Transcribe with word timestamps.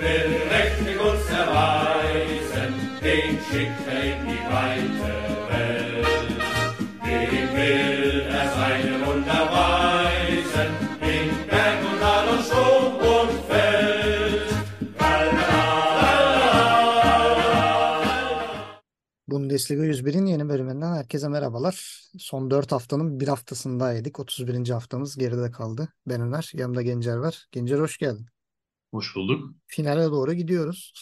will 0.00 0.30
mächtig 0.50 0.96
uns 1.00 1.26
erweisen, 1.30 2.72
den 3.02 3.38
schickt 3.46 3.86
er 3.94 4.02
in 4.12 4.20
die 4.28 4.44
weite 4.54 5.12
Welt. 5.50 6.06
Dem 7.04 7.48
will 7.56 8.20
er 8.38 8.46
seine 8.58 8.94
Wunder 9.06 9.42
weisen, 9.58 10.70
in 11.12 11.28
Berg 11.50 11.80
und 11.90 11.98
Tal 12.00 12.28
und 12.34 12.42
Sturm 12.48 12.94
und 13.16 13.32
Feld. 13.48 14.48
Bundesliga 19.28 19.82
101'in 19.82 20.26
yeni 20.26 20.48
bölümünden 20.48 20.92
herkese 20.94 21.28
merhabalar. 21.28 22.02
Son 22.18 22.50
4 22.50 22.72
haftanın 22.72 23.20
bir 23.20 23.28
haftasındaydık. 23.28 24.20
31. 24.20 24.68
haftamız 24.68 25.16
geride 25.16 25.50
kaldı. 25.50 25.88
Ben 26.06 26.20
Öner, 26.20 26.50
yanımda 26.54 26.82
Gencer 26.82 27.16
var. 27.16 27.46
Gencer 27.52 27.78
hoş 27.78 27.98
geldin. 27.98 28.26
Hoş 28.90 29.16
bulduk. 29.16 29.54
Finale 29.66 30.04
doğru 30.04 30.32
gidiyoruz. 30.32 30.92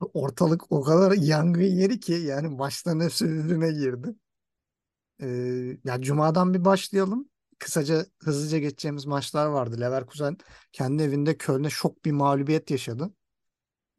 Ortalık 0.14 0.72
o 0.72 0.82
kadar 0.82 1.12
yangın 1.12 1.60
yeri 1.62 2.00
ki 2.00 2.12
yani 2.12 2.48
maçların 2.48 3.00
hepsi 3.00 3.28
birbirine 3.28 3.72
girdi. 3.72 4.14
Ee, 5.20 5.26
ya 5.84 6.00
Cuma'dan 6.00 6.54
bir 6.54 6.64
başlayalım. 6.64 7.28
Kısaca 7.58 8.06
hızlıca 8.22 8.58
geçeceğimiz 8.58 9.06
maçlar 9.06 9.46
vardı. 9.46 9.80
Leverkusen 9.80 10.36
kendi 10.72 11.02
evinde 11.02 11.36
Köln'e 11.38 11.70
şok 11.70 12.04
bir 12.04 12.12
mağlubiyet 12.12 12.70
yaşadı. 12.70 13.14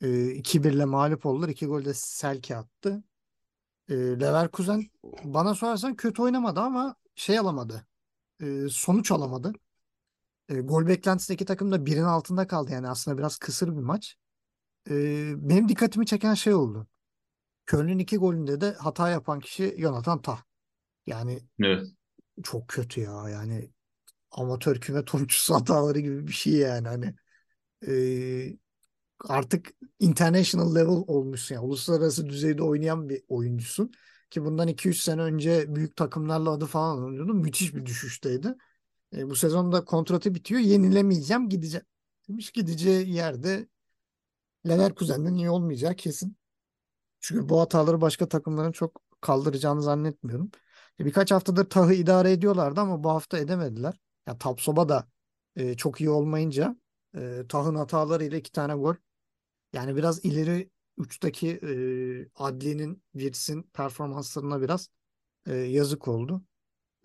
Ee, 0.02 0.08
2-1 0.32 0.74
ile 0.74 0.86
mağlup 0.86 1.26
oldular. 1.26 1.50
2 1.50 1.66
gol 1.66 1.86
de 1.86 1.94
Selke 1.94 2.56
attı. 2.56 3.04
Ee, 3.90 3.96
Leverkusen 3.96 4.84
bana 5.24 5.56
sorarsan 5.56 5.96
kötü 5.96 6.22
oynamadı 6.22 6.60
ama 6.60 6.96
şey 7.16 7.40
alamadı. 7.40 7.88
Ee, 8.42 8.68
sonuç 8.70 9.12
alamadı. 9.12 9.54
Ee, 10.50 10.62
gol 10.62 10.88
beklentisindeki 10.88 11.46
takım 11.46 11.72
da 11.72 11.86
birin 11.86 12.04
altında 12.04 12.48
kaldı. 12.48 12.72
Yani 12.72 12.90
aslında 12.90 13.18
biraz 13.18 13.38
kısır 13.38 13.68
bir 13.68 13.82
maç. 13.82 14.16
Ee, 14.90 15.34
benim 15.50 15.70
dikkatimi 15.70 16.06
çeken 16.06 16.34
şey 16.34 16.54
oldu. 16.54 16.88
Köln'ün 17.66 18.00
iki 18.00 18.18
golünde 18.18 18.62
de 18.62 18.74
hata 18.74 19.10
yapan 19.10 19.40
kişi 19.40 19.76
Jonathan 19.80 20.22
Tah. 20.22 20.44
Yani 21.08 21.40
Evet. 21.60 21.88
çok 22.44 22.68
kötü 22.68 23.02
ya. 23.02 23.30
Yani 23.30 23.72
amatör 24.32 24.82
küme 24.82 25.06
turuncusu 25.06 25.56
hataları 25.56 26.00
gibi 26.00 26.28
bir 26.28 26.34
şey 26.34 26.54
yani. 26.54 26.88
Hani 26.88 27.16
ee, 27.88 28.58
artık 29.30 29.72
international 30.00 30.76
level 30.76 31.04
olmuşsun. 31.08 31.56
Yani 31.56 31.66
uluslararası 31.66 32.28
düzeyde 32.30 32.64
oynayan 32.64 33.10
bir 33.10 33.24
oyuncusun. 33.30 33.92
Ki 34.30 34.46
bundan 34.46 34.68
2-3 34.68 34.98
sene 35.02 35.22
önce 35.22 35.76
büyük 35.76 35.96
takımlarla 35.96 36.52
adı 36.52 36.66
falan 36.66 36.98
alınıyordu. 36.98 37.34
Müthiş 37.34 37.76
bir 37.76 37.86
düşüşteydi. 37.86 38.56
E, 39.14 39.30
bu 39.30 39.36
sezonda 39.36 39.86
kontratı 39.86 40.36
bitiyor. 40.36 40.62
Yenilemeyeceğim 40.62 41.50
gideceğim. 41.50 41.86
Demiş 42.30 42.52
gideceği 42.52 43.14
yerde 43.14 43.68
Leverkusen'den 44.68 45.36
iyi 45.36 45.50
olmayacağı 45.50 45.96
kesin. 45.96 46.38
Çünkü 47.20 47.50
bu 47.50 47.62
hataları 47.62 48.02
başka 48.02 48.28
takımların 48.30 48.72
çok 48.72 49.02
kaldıracağını 49.22 49.82
zannetmiyorum. 49.82 50.52
E, 51.00 51.06
birkaç 51.06 51.32
haftadır 51.32 51.70
Tah'ı 51.70 51.94
idare 51.94 52.32
ediyorlardı 52.32 52.82
ama 52.82 53.04
bu 53.04 53.10
hafta 53.10 53.38
edemediler. 53.38 54.00
Ya 54.28 54.38
Tapsoba 54.38 54.90
da 54.90 55.08
e, 55.56 55.78
çok 55.78 56.02
iyi 56.02 56.10
olmayınca 56.10 56.76
e, 57.16 57.44
Tah'ın 57.50 57.76
hatalarıyla 57.76 58.38
iki 58.38 58.52
tane 58.52 58.74
gol. 58.74 58.96
Yani 59.74 59.96
biraz 59.96 60.26
ileri 60.26 60.70
uçtaki 60.98 61.50
e, 61.50 61.74
Adli'nin, 62.36 63.04
Wirtz'in 63.14 63.64
performanslarına 63.64 64.62
biraz 64.62 64.90
e, 65.48 65.56
yazık 65.56 66.08
oldu. 66.08 66.42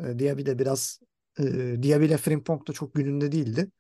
E, 0.01 0.19
Diaby 0.19 0.47
de 0.47 0.59
biraz 0.59 1.01
e, 1.41 1.83
Diaby 1.83 2.05
ile 2.07 2.17
Frimpong 2.17 2.69
da 2.69 2.73
çok 2.73 2.95
gününde 2.95 3.33
değildi. 3.33 3.71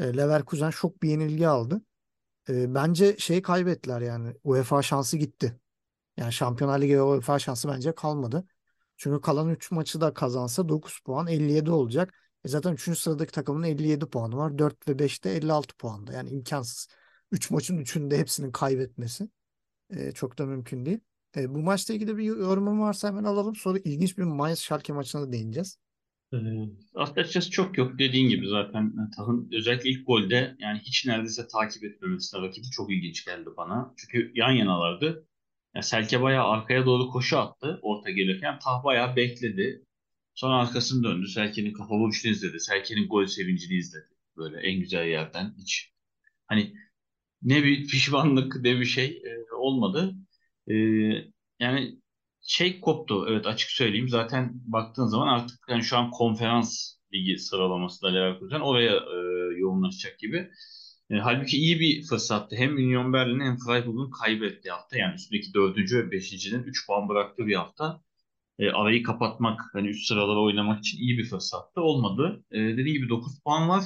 E, 0.00 0.16
Leverkusen 0.16 0.70
şok 0.70 1.02
bir 1.02 1.08
yenilgi 1.10 1.48
aldı. 1.48 1.82
E, 2.48 2.74
bence 2.74 3.16
şeyi 3.18 3.42
kaybettiler 3.42 4.00
yani 4.00 4.34
UEFA 4.44 4.82
şansı 4.82 5.16
gitti. 5.16 5.60
Yani 6.16 6.32
Şampiyonlar 6.32 6.80
Ligi 6.80 7.00
UEFA 7.02 7.38
şansı 7.38 7.68
bence 7.68 7.94
kalmadı. 7.94 8.44
Çünkü 8.96 9.20
kalan 9.20 9.50
3 9.50 9.70
maçı 9.70 10.00
da 10.00 10.14
kazansa 10.14 10.68
9 10.68 11.00
puan 11.00 11.26
57 11.26 11.70
olacak. 11.70 12.14
E 12.44 12.48
zaten 12.48 12.72
3. 12.72 12.98
sıradaki 12.98 13.32
takımın 13.32 13.62
57 13.62 14.06
puanı 14.06 14.36
var. 14.36 14.58
4 14.58 14.88
ve 14.88 14.92
5'te 14.98 15.30
56 15.30 15.76
puanda. 15.76 16.12
Yani 16.12 16.30
imkansız. 16.30 16.88
3 17.32 17.50
maçın 17.50 17.78
3'ünü 17.78 18.10
de 18.10 18.18
hepsinin 18.18 18.52
kaybetmesi 18.52 19.28
e, 19.90 20.12
çok 20.12 20.38
da 20.38 20.46
mümkün 20.46 20.86
değil. 20.86 21.00
E, 21.36 21.54
bu 21.54 21.58
maçla 21.58 21.94
ilgili 21.94 22.16
bir 22.16 22.24
yorumum 22.24 22.80
varsa 22.80 23.08
hemen 23.08 23.24
alalım. 23.24 23.56
Sonra 23.56 23.78
ilginç 23.78 24.18
bir 24.18 24.22
Mainz 24.22 24.58
Schalke 24.58 24.92
maçına 24.92 25.22
da 25.22 25.32
değineceğiz. 25.32 25.78
Ee, 26.32 26.36
açıkçası 26.94 27.50
çok 27.50 27.78
yok. 27.78 27.98
Dediğin 27.98 28.28
gibi 28.28 28.48
zaten 28.48 29.10
Tah'ın 29.16 29.50
özellikle 29.52 29.90
ilk 29.90 30.06
golde 30.06 30.56
yani 30.58 30.78
hiç 30.78 31.06
neredeyse 31.06 31.48
takip 31.48 31.84
etmemesi 31.84 32.36
rakibi 32.36 32.66
çok 32.70 32.92
ilginç 32.92 33.24
geldi 33.24 33.50
bana. 33.56 33.94
Çünkü 33.96 34.32
yan 34.34 34.50
yanalardı. 34.52 35.26
Ya 35.74 35.82
Selke 35.82 36.22
bayağı 36.22 36.44
arkaya 36.48 36.86
doğru 36.86 37.10
koşu 37.10 37.38
attı 37.38 37.78
orta 37.82 38.10
gelirken. 38.10 38.58
Tah 38.58 38.84
bayağı 38.84 39.16
bekledi. 39.16 39.84
Sonra 40.34 40.56
arkasını 40.56 41.04
döndü. 41.04 41.28
Selke'nin 41.28 41.72
kafa 41.72 41.94
vuruşunu 41.94 42.32
izledi. 42.32 42.60
Selke'nin 42.60 43.08
gol 43.08 43.26
sevincini 43.26 43.74
izledi. 43.74 44.08
Böyle 44.36 44.60
en 44.60 44.80
güzel 44.80 45.06
yerden 45.06 45.54
hiç. 45.58 45.92
Hani 46.46 46.74
ne 47.42 47.64
bir 47.64 47.88
pişmanlık 47.88 48.56
ne 48.56 48.80
bir 48.80 48.84
şey 48.84 49.22
e, 49.24 49.54
olmadı. 49.54 50.14
E, 50.68 50.74
yani 51.60 51.98
şey 52.48 52.80
koptu 52.80 53.26
evet 53.30 53.46
açık 53.46 53.70
söyleyeyim. 53.70 54.08
Zaten 54.08 54.52
baktığın 54.64 55.06
zaman 55.06 55.28
artık 55.28 55.58
yani 55.68 55.82
şu 55.82 55.96
an 55.96 56.10
konferans 56.10 56.94
ligi 57.14 57.38
sıralaması 57.38 58.02
da 58.02 58.08
Leverkusen 58.08 58.60
oraya 58.60 58.92
e, 58.96 59.16
yoğunlaşacak 59.58 60.18
gibi. 60.18 60.50
E, 61.10 61.14
halbuki 61.16 61.56
iyi 61.56 61.80
bir 61.80 62.06
fırsattı. 62.06 62.56
Hem 62.56 62.76
Union 62.76 63.12
Berlin 63.12 63.40
hem 63.40 63.56
Freiburg'un 63.66 64.10
kaybettiği 64.10 64.72
hafta. 64.72 64.98
Yani 64.98 65.14
üstündeki 65.14 65.54
dördüncü 65.54 65.98
ve 65.98 66.10
beşincinin 66.10 66.62
3 66.62 66.86
puan 66.86 67.08
bıraktığı 67.08 67.46
bir 67.46 67.54
hafta. 67.54 68.02
E, 68.58 68.70
arayı 68.70 69.02
kapatmak, 69.02 69.60
hani 69.72 69.88
üst 69.88 70.08
sıralara 70.08 70.40
oynamak 70.40 70.80
için 70.80 70.98
iyi 70.98 71.18
bir 71.18 71.24
fırsattı. 71.30 71.80
Olmadı. 71.80 72.44
E, 72.50 72.58
dediğim 72.58 72.92
gibi 72.92 73.08
9 73.08 73.40
puan 73.40 73.68
var. 73.68 73.84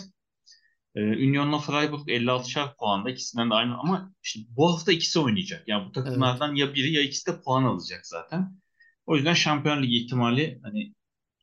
E, 0.95 1.01
Union'la 1.01 1.59
Freiburg 1.59 2.09
56'şar 2.09 2.77
puanda. 2.77 3.11
ikisinden 3.11 3.51
de 3.51 3.55
aynı 3.55 3.79
ama 3.79 4.13
işte 4.23 4.41
bu 4.49 4.73
hafta 4.73 4.93
ikisi 4.93 5.19
oynayacak. 5.19 5.69
Yani 5.69 5.89
bu 5.89 5.93
takımlardan 5.93 6.55
ya 6.55 6.75
biri 6.75 6.93
ya 6.93 7.03
ikisi 7.03 7.27
de 7.27 7.41
puan 7.41 7.65
alacak 7.65 8.07
zaten. 8.07 8.61
O 9.07 9.17
yüzden 9.17 9.35
Şampiyon 9.35 9.83
Ligi 9.83 9.97
ihtimali 9.97 10.61
hani 10.63 10.95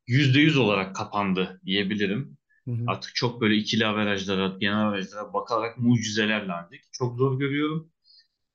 %100 0.07 0.57
olarak 0.57 0.95
kapandı 0.95 1.61
diyebilirim. 1.65 2.37
Hı 2.65 2.71
hı. 2.71 2.83
Artık 2.87 3.15
çok 3.15 3.41
böyle 3.41 3.55
ikili 3.55 3.85
averajlara, 3.85 4.57
genel 4.59 4.87
averajlara 4.87 5.33
bakarak 5.33 5.77
mucizeler 5.77 6.45
landik. 6.45 6.81
Çok 6.91 7.17
zor 7.17 7.39
görüyorum. 7.39 7.91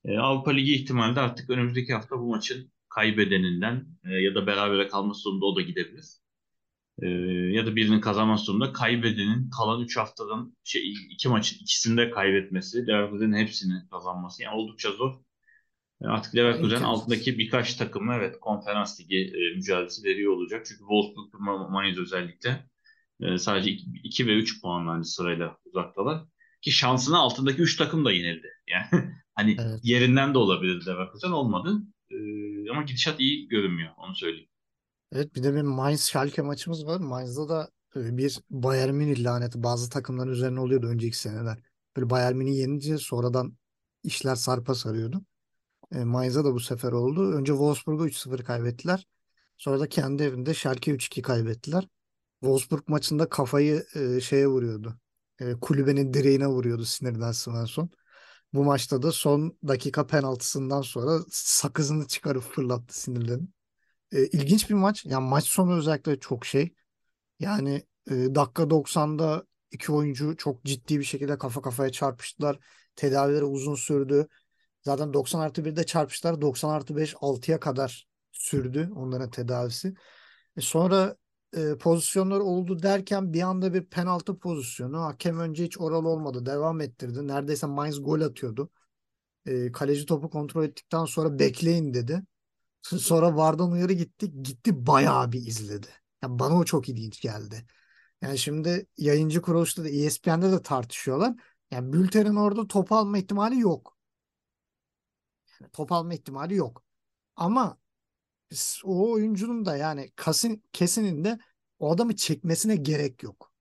E, 0.05 0.19
Avrupa 0.19 0.51
Ligi 0.51 0.75
ihtimali 0.75 1.17
de 1.17 1.21
artık 1.21 1.51
önümüzdeki 1.51 1.95
hafta 1.95 2.19
bu 2.19 2.31
maçın 2.31 2.73
kaybedeninden 2.89 3.87
e, 4.05 4.11
ya 4.11 4.35
da 4.35 4.47
berabere 4.47 4.89
kalması 4.89 5.25
durumunda 5.25 5.47
o 5.47 5.57
da 5.57 5.61
gidebilir. 5.61 6.05
E, 7.03 7.09
ya 7.53 7.67
da 7.67 7.77
birinin 7.77 8.01
kazanması 8.01 8.47
durumunda 8.47 8.73
kaybedenin 8.73 9.51
kalan 9.51 9.81
3 9.81 9.97
haftadan 9.97 10.57
şey, 10.65 10.93
iki 11.11 11.29
maçın 11.29 11.57
ikisinde 11.57 12.11
kaybetmesi, 12.11 12.87
Leverkusen'in 12.87 13.37
hepsini 13.37 13.89
kazanması 13.91 14.43
yani 14.43 14.57
oldukça 14.57 14.93
zor. 14.93 15.15
E, 16.03 16.07
artık 16.07 16.37
Leverkusen 16.37 16.83
altındaki 16.83 17.39
birkaç 17.39 17.75
takımı 17.75 18.15
evet 18.15 18.41
konferans 18.41 19.01
ligi 19.01 19.17
e, 19.17 19.57
mücadelesi 19.57 20.05
veriyor 20.05 20.33
olacak. 20.33 20.67
Çünkü 20.67 20.79
Wolfsburg 20.79 21.35
Mainz 21.71 21.99
özellikle 21.99 22.67
e, 23.21 23.39
sadece 23.39 23.71
2 24.05 24.27
ve 24.27 24.35
3 24.35 24.63
puanla 24.63 24.91
hani 24.91 25.05
sırayla 25.05 25.57
uzaktalar. 25.65 26.23
Ki 26.63 26.71
şansına 26.73 27.19
altındaki 27.19 27.63
3 27.63 27.77
takım 27.77 28.05
da 28.05 28.13
yenildi. 28.13 28.49
Yani 28.69 29.05
hani 29.35 29.57
Evet. 29.61 29.81
yerinden 29.83 30.35
de 30.35 30.39
olabilir 30.39 30.87
Leverkusen 30.87 31.31
olmadı. 31.31 31.83
E, 32.11 32.17
ama 32.71 32.83
gidişat 32.83 33.21
iyi 33.21 33.49
görünmüyor 33.49 33.93
onu 33.97 34.15
söyleyeyim. 34.15 34.49
Evet 35.15 35.35
bir 35.35 35.43
de 35.43 35.55
bir 35.55 35.63
Mainz 35.63 36.01
Schalke 36.01 36.43
maçımız 36.43 36.87
var. 36.87 37.01
Mainz'da 37.01 37.49
da 37.49 37.71
e, 37.97 38.17
bir 38.17 38.41
Bayern 38.51 38.95
Münih 38.95 39.25
laneti 39.25 39.63
bazı 39.63 39.91
takımların 39.91 40.31
üzerine 40.31 40.61
oluyordu 40.61 40.87
önceki 40.87 41.19
seneler. 41.19 41.59
Böyle 41.97 42.11
Bayern 42.11 42.37
Münih 42.37 42.57
yenince 42.57 42.99
sonradan 42.99 43.57
işler 44.03 44.35
sarpa 44.35 44.75
sarıyordu. 44.75 45.25
E, 45.93 46.05
Mainz'a 46.05 46.45
da 46.45 46.55
bu 46.55 46.61
sefer 46.61 46.93
oldu. 46.93 47.33
Önce 47.33 47.53
Wolfsburg'u 47.53 48.07
3-0 48.07 48.45
kaybettiler. 48.45 49.07
Sonra 49.59 49.81
da 49.81 49.89
kendi 49.89 50.23
evinde 50.23 50.55
Schalke 50.55 50.93
3-2 50.93 51.23
kaybettiler. 51.23 51.89
Wolfsburg 52.41 52.89
maçında 52.89 53.29
kafayı 53.29 53.87
e, 53.95 54.21
şeye 54.21 54.47
vuruyordu. 54.49 54.99
E, 55.41 55.55
kulübenin 55.55 56.15
direğine 56.15 56.47
vuruyordu 56.47 56.85
sinirden 56.85 57.33
Svensson. 57.33 57.91
Bu 58.53 58.65
maçta 58.65 59.03
da 59.03 59.13
son 59.13 59.59
dakika 59.69 60.07
penaltısından 60.07 60.83
sonra 60.83 61.21
sakızını 61.31 62.07
çıkarıp 62.07 62.43
fırlattı 62.43 63.01
sinirlerini. 63.01 63.54
E, 64.15 64.27
ilginç 64.27 64.71
bir 64.71 64.75
maç. 64.75 65.07
Yani 65.07 65.29
maç 65.29 65.45
sonu 65.45 65.77
özellikle 65.79 66.21
çok 66.21 66.47
şey. 66.47 66.75
Yani 67.41 67.83
e, 68.11 68.15
dakika 68.35 68.71
90'da 68.71 69.45
iki 69.71 69.93
oyuncu 69.93 70.37
çok 70.37 70.65
ciddi 70.65 70.99
bir 70.99 71.05
şekilde 71.05 71.39
kafa 71.39 71.63
kafaya 71.63 71.93
çarpıştılar. 71.93 72.59
Tedavileri 72.97 73.45
uzun 73.45 73.75
sürdü. 73.75 74.29
Zaten 74.83 75.13
90 75.15 75.41
artı 75.41 75.65
1'de 75.65 75.87
çarpıştılar. 75.87 76.41
90 76.41 76.71
artı 76.71 76.97
5 76.97 77.15
6'ya 77.21 77.61
kadar 77.61 78.09
sürdü 78.33 78.91
onların 78.97 79.31
tedavisi. 79.31 79.95
E 80.57 80.61
sonra 80.61 81.17
e, 81.57 81.79
pozisyonlar 81.79 82.41
oldu 82.41 82.83
derken 82.83 83.33
bir 83.33 83.43
anda 83.43 83.75
bir 83.75 83.85
penaltı 83.87 84.39
pozisyonu. 84.39 85.01
Hakem 85.03 85.41
önce 85.41 85.65
hiç 85.65 85.81
oral 85.81 86.05
olmadı. 86.05 86.47
Devam 86.47 86.81
ettirdi. 86.81 87.29
Neredeyse 87.29 87.67
Mainz 87.67 88.03
gol 88.03 88.21
atıyordu. 88.21 88.71
E, 89.47 89.73
kaleci 89.73 90.07
topu 90.07 90.31
kontrol 90.31 90.65
ettikten 90.65 91.05
sonra 91.05 91.39
bekleyin 91.39 91.95
dedi. 91.95 92.23
Sonra 92.85 93.37
VAR'dan 93.37 93.71
uyarı 93.73 93.93
gitti. 93.93 94.43
Gitti 94.43 94.87
bayağı 94.87 95.33
bir 95.33 95.47
izledi. 95.47 95.87
Yani 96.23 96.39
bana 96.39 96.59
o 96.59 96.65
çok 96.65 96.89
ilginç 96.89 97.21
geldi. 97.21 97.67
Yani 98.23 98.39
şimdi 98.39 98.87
yayıncı 98.99 99.43
kuruluşta 99.43 99.85
da 99.85 99.89
ESPN'de 99.89 100.53
de 100.53 100.63
tartışıyorlar. 100.63 101.35
Yani 101.71 101.93
Bülter'in 101.93 102.37
orada 102.37 102.69
top 102.69 102.93
alma 102.93 103.19
ihtimali 103.19 103.61
yok. 103.61 103.99
Yani 105.61 105.71
top 105.73 105.93
alma 105.93 106.15
ihtimali 106.15 106.55
yok. 106.55 106.85
Ama 107.37 107.79
o 108.85 109.13
oyuncunun 109.13 109.67
da 109.67 109.77
yani 109.77 110.13
kesin, 110.17 110.65
kesinin 110.73 111.25
de 111.25 111.39
o 111.79 111.93
adamı 111.93 112.17
çekmesine 112.17 112.77
gerek 112.77 113.23
yok. 113.23 113.53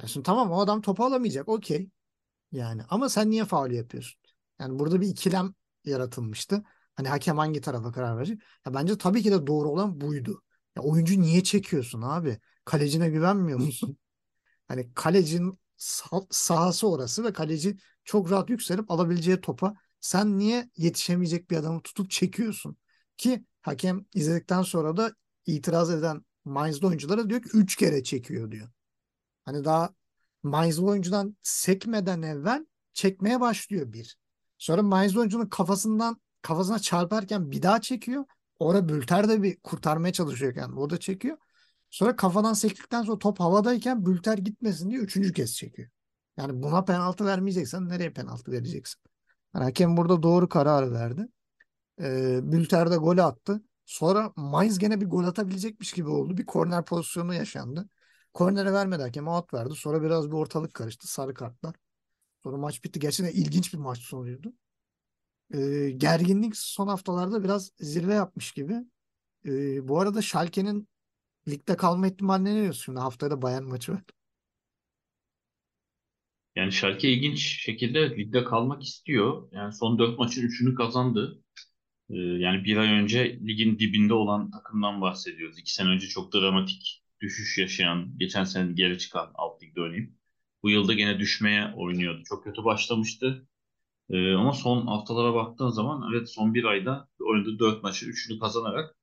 Yani 0.00 0.10
şimdi 0.10 0.24
tamam 0.26 0.52
o 0.52 0.60
adam 0.60 0.82
topu 0.82 1.04
alamayacak. 1.04 1.48
Okey. 1.48 1.90
Yani 2.52 2.82
ama 2.90 3.08
sen 3.08 3.30
niye 3.30 3.44
faul 3.44 3.70
yapıyorsun? 3.70 4.20
Yani 4.60 4.78
burada 4.78 5.00
bir 5.00 5.08
ikilem 5.08 5.54
yaratılmıştı. 5.84 6.64
Hani 6.96 7.08
hakem 7.08 7.38
hangi 7.38 7.60
tarafa 7.60 7.92
karar 7.92 8.16
verecek? 8.16 8.40
Ya 8.66 8.74
bence 8.74 8.98
tabii 8.98 9.22
ki 9.22 9.30
de 9.32 9.46
doğru 9.46 9.68
olan 9.70 10.00
buydu. 10.00 10.42
Ya 10.76 10.82
oyuncu 10.82 11.20
niye 11.20 11.42
çekiyorsun 11.44 12.02
abi? 12.02 12.38
Kalecine 12.64 13.10
güvenmiyor 13.10 13.58
musun? 13.58 13.98
Hani 14.68 14.94
kalecinin 14.94 15.58
sahası 16.30 16.88
orası 16.88 17.24
ve 17.24 17.32
kaleci 17.32 17.76
çok 18.04 18.30
rahat 18.30 18.50
yükselip 18.50 18.90
alabileceği 18.90 19.40
topa 19.40 19.74
sen 20.00 20.38
niye 20.38 20.70
yetişemeyecek 20.76 21.50
bir 21.50 21.56
adamı 21.56 21.82
tutup 21.82 22.10
çekiyorsun? 22.10 22.76
Ki 23.16 23.44
hakem 23.62 24.06
izledikten 24.14 24.62
sonra 24.62 24.96
da 24.96 25.12
itiraz 25.46 25.90
eden 25.90 26.24
Mainz'lı 26.44 26.86
oyunculara 26.88 27.30
diyor 27.30 27.42
ki 27.42 27.48
3 27.54 27.76
kere 27.76 28.02
çekiyor 28.04 28.50
diyor. 28.50 28.68
Hani 29.44 29.64
daha 29.64 29.94
Mainz'lı 30.42 30.86
oyuncudan 30.86 31.36
sekmeden 31.42 32.22
evvel 32.22 32.66
çekmeye 32.92 33.40
başlıyor 33.40 33.92
bir. 33.92 34.18
Sonra 34.58 34.82
Mainz'lı 34.82 35.20
oyuncunun 35.20 35.46
kafasından 35.46 36.20
kafasına 36.46 36.78
çarparken 36.78 37.50
bir 37.50 37.62
daha 37.62 37.80
çekiyor. 37.80 38.24
Orada 38.58 38.88
Bülter 38.88 39.28
de 39.28 39.42
bir 39.42 39.60
kurtarmaya 39.60 40.12
çalışıyor 40.12 40.56
yani. 40.56 40.78
O 40.80 40.90
da 40.90 41.00
çekiyor. 41.00 41.36
Sonra 41.90 42.16
kafadan 42.16 42.52
sektikten 42.52 43.02
sonra 43.02 43.18
top 43.18 43.40
havadayken 43.40 44.06
Bülter 44.06 44.38
gitmesin 44.38 44.90
diye 44.90 45.00
üçüncü 45.00 45.32
kez 45.32 45.56
çekiyor. 45.56 45.88
Yani 46.36 46.62
buna 46.62 46.84
penaltı 46.84 47.26
vermeyeceksen 47.26 47.88
nereye 47.88 48.12
penaltı 48.12 48.52
vereceksin? 48.52 49.02
Yani 49.54 49.64
hakem 49.64 49.96
burada 49.96 50.22
doğru 50.22 50.48
karar 50.48 50.92
verdi. 50.92 51.28
Ee, 52.00 52.40
Bülter 52.52 52.90
de 52.90 52.96
golü 52.96 53.22
attı. 53.22 53.62
Sonra 53.86 54.32
Mainz 54.36 54.78
gene 54.78 55.00
bir 55.00 55.06
gol 55.06 55.24
atabilecekmiş 55.24 55.92
gibi 55.92 56.08
oldu. 56.08 56.36
Bir 56.38 56.46
korner 56.46 56.84
pozisyonu 56.84 57.34
yaşandı. 57.34 57.88
Kornere 58.34 58.72
vermedi 58.72 59.02
hakem 59.02 59.28
out 59.28 59.54
verdi. 59.54 59.74
Sonra 59.74 60.02
biraz 60.02 60.28
bir 60.28 60.36
ortalık 60.36 60.74
karıştı. 60.74 61.08
Sarı 61.08 61.34
kartlar. 61.34 61.74
Sonra 62.42 62.56
maç 62.56 62.84
bitti. 62.84 63.00
Gerçekten 63.00 63.42
ilginç 63.42 63.74
bir 63.74 63.78
maç 63.78 63.98
sonuydu. 63.98 64.52
Ee, 65.54 65.90
gerginlik 65.96 66.56
son 66.56 66.88
haftalarda 66.88 67.44
biraz 67.44 67.72
zirve 67.80 68.14
yapmış 68.14 68.52
gibi. 68.52 68.74
Ee, 69.46 69.88
bu 69.88 70.00
arada 70.00 70.22
Schalke'nin 70.22 70.88
ligde 71.48 71.76
kalma 71.76 72.08
ihtimaline 72.08 72.54
ne 72.56 72.62
diyorsun? 72.62 72.84
Şimdi 72.84 73.00
haftaya 73.00 73.30
da 73.32 73.42
Bayern 73.42 73.64
maçı 73.64 73.92
var. 73.92 74.02
Yani 76.56 76.72
Schalke 76.72 77.10
ilginç 77.12 77.38
şekilde 77.62 78.16
ligde 78.16 78.44
kalmak 78.44 78.82
istiyor. 78.82 79.48
Yani 79.52 79.72
son 79.72 79.98
dört 79.98 80.18
maçın 80.18 80.42
üçünü 80.42 80.74
kazandı. 80.74 81.42
Ee, 82.10 82.14
yani 82.16 82.64
bir 82.64 82.76
ay 82.76 82.88
önce 82.92 83.40
ligin 83.40 83.78
dibinde 83.78 84.14
olan 84.14 84.50
takımdan 84.50 85.00
bahsediyoruz. 85.00 85.58
İki 85.58 85.74
sene 85.74 85.88
önce 85.90 86.08
çok 86.08 86.34
dramatik 86.34 87.04
düşüş 87.22 87.58
yaşayan, 87.58 88.18
geçen 88.18 88.44
sene 88.44 88.72
geri 88.72 88.98
çıkan 88.98 89.32
alt 89.34 89.62
ligde 89.62 89.80
oynayıp 89.82 90.14
bu 90.62 90.70
yılda 90.70 90.94
gene 90.94 91.18
düşmeye 91.18 91.74
oynuyordu. 91.76 92.22
Çok 92.24 92.44
kötü 92.44 92.64
başlamıştı. 92.64 93.48
Ee, 94.10 94.32
ama 94.34 94.52
son 94.52 94.86
haftalara 94.86 95.34
baktığın 95.34 95.68
zaman 95.70 96.10
evet 96.12 96.30
son 96.30 96.54
bir 96.54 96.64
ayda 96.64 97.08
oynadığı 97.20 97.58
dört 97.58 97.82
maçı 97.82 98.06
üçünü 98.06 98.38
kazanarak 98.38 98.96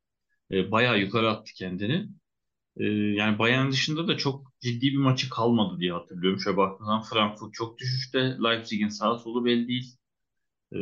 e, 0.51 0.71
bayağı 0.71 0.99
yukarı 0.99 1.29
attı 1.31 1.53
kendini. 1.55 2.09
E, 2.77 2.85
yani 2.85 3.39
Bayern 3.39 3.71
dışında 3.71 4.07
da 4.07 4.17
çok 4.17 4.53
ciddi 4.61 4.81
bir 4.93 4.97
maçı 4.97 5.29
kalmadı 5.29 5.79
diye 5.79 5.93
hatırlıyorum. 5.93 6.39
Şöyle 6.39 6.57
baktığın 6.57 6.85
zaman 6.85 7.03
Frankfurt 7.03 7.53
çok 7.53 7.79
düşüşte. 7.79 8.19
Leipzig'in 8.45 8.89
sağ 8.89 9.19
solu 9.19 9.45
belli 9.45 9.67
değil. 9.67 9.97
Ee, 10.73 10.79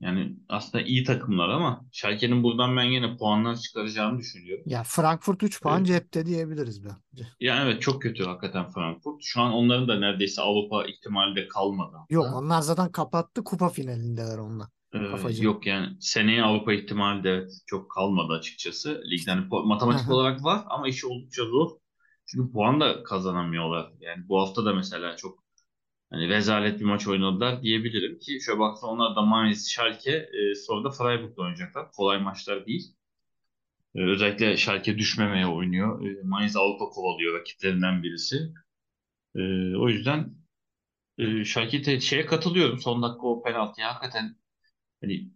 yani 0.00 0.36
aslında 0.48 0.84
iyi 0.84 1.04
takımlar 1.04 1.48
ama 1.48 1.86
Schalke'nin 1.92 2.42
buradan 2.42 2.76
ben 2.76 2.84
yine 2.84 3.16
puanlar 3.16 3.56
çıkaracağını 3.56 4.18
düşünüyorum. 4.18 4.64
Ya 4.66 4.82
Frankfurt 4.82 5.42
3 5.42 5.62
puan 5.62 5.76
Evet. 5.78 5.86
cepte 5.86 6.26
diyebiliriz 6.26 6.84
bence. 6.84 7.28
Yani 7.40 7.70
evet 7.70 7.82
çok 7.82 8.02
kötü 8.02 8.24
hakikaten 8.24 8.70
Frankfurt. 8.70 9.20
Şu 9.22 9.40
an 9.40 9.52
onların 9.52 9.88
da 9.88 9.98
neredeyse 9.98 10.42
Avrupa 10.42 10.84
ihtimali 10.86 11.36
de 11.36 11.48
kalmadı. 11.48 11.96
Yok 12.10 12.26
onlar 12.34 12.60
zaten 12.60 12.92
kapattı. 12.92 13.44
Kupa 13.44 13.68
finalindeler 13.68 14.38
onlar. 14.38 14.68
Ee, 14.94 15.42
yok 15.42 15.66
yani 15.66 15.96
seneye 16.00 16.42
Avrupa 16.42 16.72
ihtimali 16.72 17.24
de 17.24 17.30
evet, 17.30 17.50
çok 17.66 17.90
kalmadı 17.90 18.32
açıkçası. 18.32 19.02
Ligden 19.10 19.48
matematik 19.64 20.10
olarak 20.10 20.44
var 20.44 20.64
ama 20.66 20.88
işi 20.88 21.06
oldukça 21.06 21.44
zor. 21.44 21.70
Çünkü 22.26 22.52
puan 22.52 22.80
da 22.80 23.02
kazanamıyorlar. 23.02 23.92
Yani 24.00 24.28
bu 24.28 24.40
hafta 24.40 24.64
da 24.64 24.74
mesela 24.74 25.16
çok 25.16 25.43
hani 26.10 26.28
rezalet 26.28 26.80
bir 26.80 26.84
maç 26.84 27.06
oynadılar 27.08 27.62
diyebilirim 27.62 28.18
ki 28.18 28.38
şöyle 28.46 28.58
baktığında 28.58 28.90
onlar 28.92 29.16
da 29.16 29.22
Mainz, 29.22 29.70
Schalke 29.70 30.10
e, 30.12 30.54
sonra 30.54 30.84
da 30.84 30.90
Freiburg'la 30.90 31.42
oynayacaklar. 31.42 31.92
Kolay 31.92 32.18
maçlar 32.20 32.66
değil. 32.66 32.96
E, 33.94 34.00
özellikle 34.02 34.56
Schalke 34.56 34.98
düşmemeye 34.98 35.46
oynuyor. 35.46 36.06
E, 36.06 36.22
Mainz 36.24 36.56
Avrupa 36.56 36.84
kovalıyor 36.84 37.38
rakiplerinden 37.40 38.02
birisi. 38.02 38.36
E, 39.36 39.40
o 39.76 39.88
yüzden 39.88 40.34
e, 41.18 41.44
Schalke 41.44 41.82
te- 41.82 42.00
şeye 42.00 42.26
katılıyorum. 42.26 42.80
Son 42.80 43.02
dakika 43.02 43.26
o 43.26 43.42
penaltıya 43.42 43.88
hakikaten 43.94 44.36
hani 45.02 45.30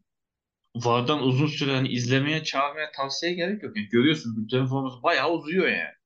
VAR'dan 0.76 1.22
uzun 1.22 1.46
süre 1.46 1.72
hani 1.76 1.88
izlemeye 1.88 2.44
çağırmaya 2.44 2.92
tavsiye 2.92 3.34
gerek 3.34 3.64
yok. 3.64 3.76
Yani 3.78 3.88
görüyorsun 3.88 4.36
Bülten'in 4.36 4.66
forması 4.66 5.04
bayağı 5.04 5.32
uzuyor 5.32 5.68
yani. 5.68 5.97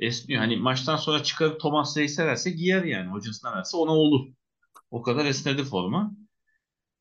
Esniyor. 0.00 0.40
Hani 0.40 0.56
maçtan 0.56 0.96
sonra 0.96 1.22
çıkarıp 1.22 1.60
Thomas 1.60 1.96
Reis'e 1.96 2.26
verse 2.26 2.50
giyer 2.50 2.84
yani. 2.84 3.10
Hocasına 3.10 3.56
verse 3.56 3.76
ona 3.76 3.90
olur. 3.92 4.28
O 4.90 5.02
kadar 5.02 5.24
esnedi 5.26 5.64
forma. 5.64 6.12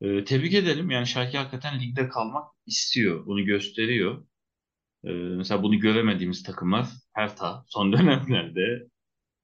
Ee, 0.01 0.23
tebrik 0.25 0.53
edelim. 0.53 0.91
Yani 0.91 1.07
Schalke 1.07 1.37
hakikaten 1.37 1.79
ligde 1.81 2.09
kalmak 2.09 2.51
istiyor. 2.65 3.25
Bunu 3.25 3.45
gösteriyor. 3.45 4.25
Ee, 5.03 5.09
mesela 5.11 5.63
bunu 5.63 5.79
göremediğimiz 5.79 6.43
takımlar 6.43 6.87
Hertha 7.13 7.65
son 7.67 7.93
dönemlerde 7.93 8.87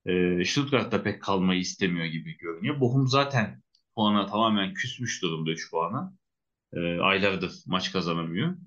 e, 0.06 0.46
Stuttgart'ta 0.46 1.04
pek 1.04 1.22
kalmayı 1.22 1.60
istemiyor 1.60 2.06
gibi 2.06 2.38
görünüyor. 2.38 2.80
Bochum 2.80 3.08
zaten 3.08 3.64
puana 3.96 4.26
tamamen 4.28 4.74
küsmüş 4.74 5.22
durumda 5.24 5.52
3 5.52 5.72
puana. 5.72 6.14
Ee, 6.74 7.00
aylardır 7.00 7.54
maç 7.68 7.92
kazanamıyor. 7.92 8.58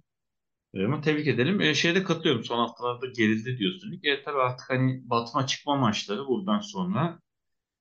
Ee, 0.74 0.84
ama 0.84 1.00
tebrik 1.00 1.26
edelim. 1.26 1.60
Ee, 1.60 1.74
şeyde 1.74 2.02
katılıyorum. 2.04 2.44
Son 2.44 2.58
haftalarda 2.58 3.06
gerildi 3.06 3.58
diyorsun. 3.58 4.00
Evet 4.02 4.24
tabii 4.24 4.38
artık 4.38 4.70
hani 4.70 5.10
batma 5.10 5.46
çıkma 5.46 5.76
maçları 5.76 6.26
buradan 6.26 6.60
sonra. 6.60 7.20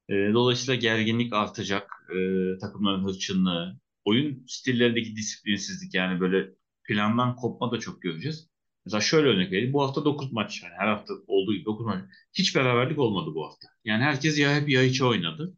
Ee, 0.10 0.14
dolayısıyla 0.34 0.76
gerginlik 0.76 1.34
artacak. 1.34 1.92
Ee, 2.12 2.58
takımların 2.62 3.08
hırçınlığı, 3.08 3.80
oyun 4.06 4.46
stillerindeki 4.48 5.16
disiplinsizlik 5.16 5.94
yani 5.96 6.20
böyle 6.22 6.50
plandan 6.84 7.36
kopma 7.36 7.72
da 7.72 7.80
çok 7.80 8.02
göreceğiz. 8.02 8.50
Mesela 8.86 9.02
şöyle 9.02 9.28
örnek 9.30 9.52
vereyim. 9.52 9.74
Bu 9.74 9.84
hafta 9.84 10.06
9 10.06 10.34
maç. 10.34 10.64
Yani 10.64 10.74
her 10.80 10.88
hafta 10.88 11.14
olduğu 11.28 11.54
gibi 11.54 11.66
9 11.66 11.86
maç. 11.86 12.06
Hiç 12.34 12.56
beraberlik 12.56 13.00
olmadı 13.00 13.32
bu 13.36 13.46
hafta. 13.46 13.68
Yani 13.86 14.04
herkes 14.04 14.40
ya 14.40 14.56
hep 14.56 14.70
ya 14.70 14.84
içe 14.84 15.06
oynadı. 15.06 15.58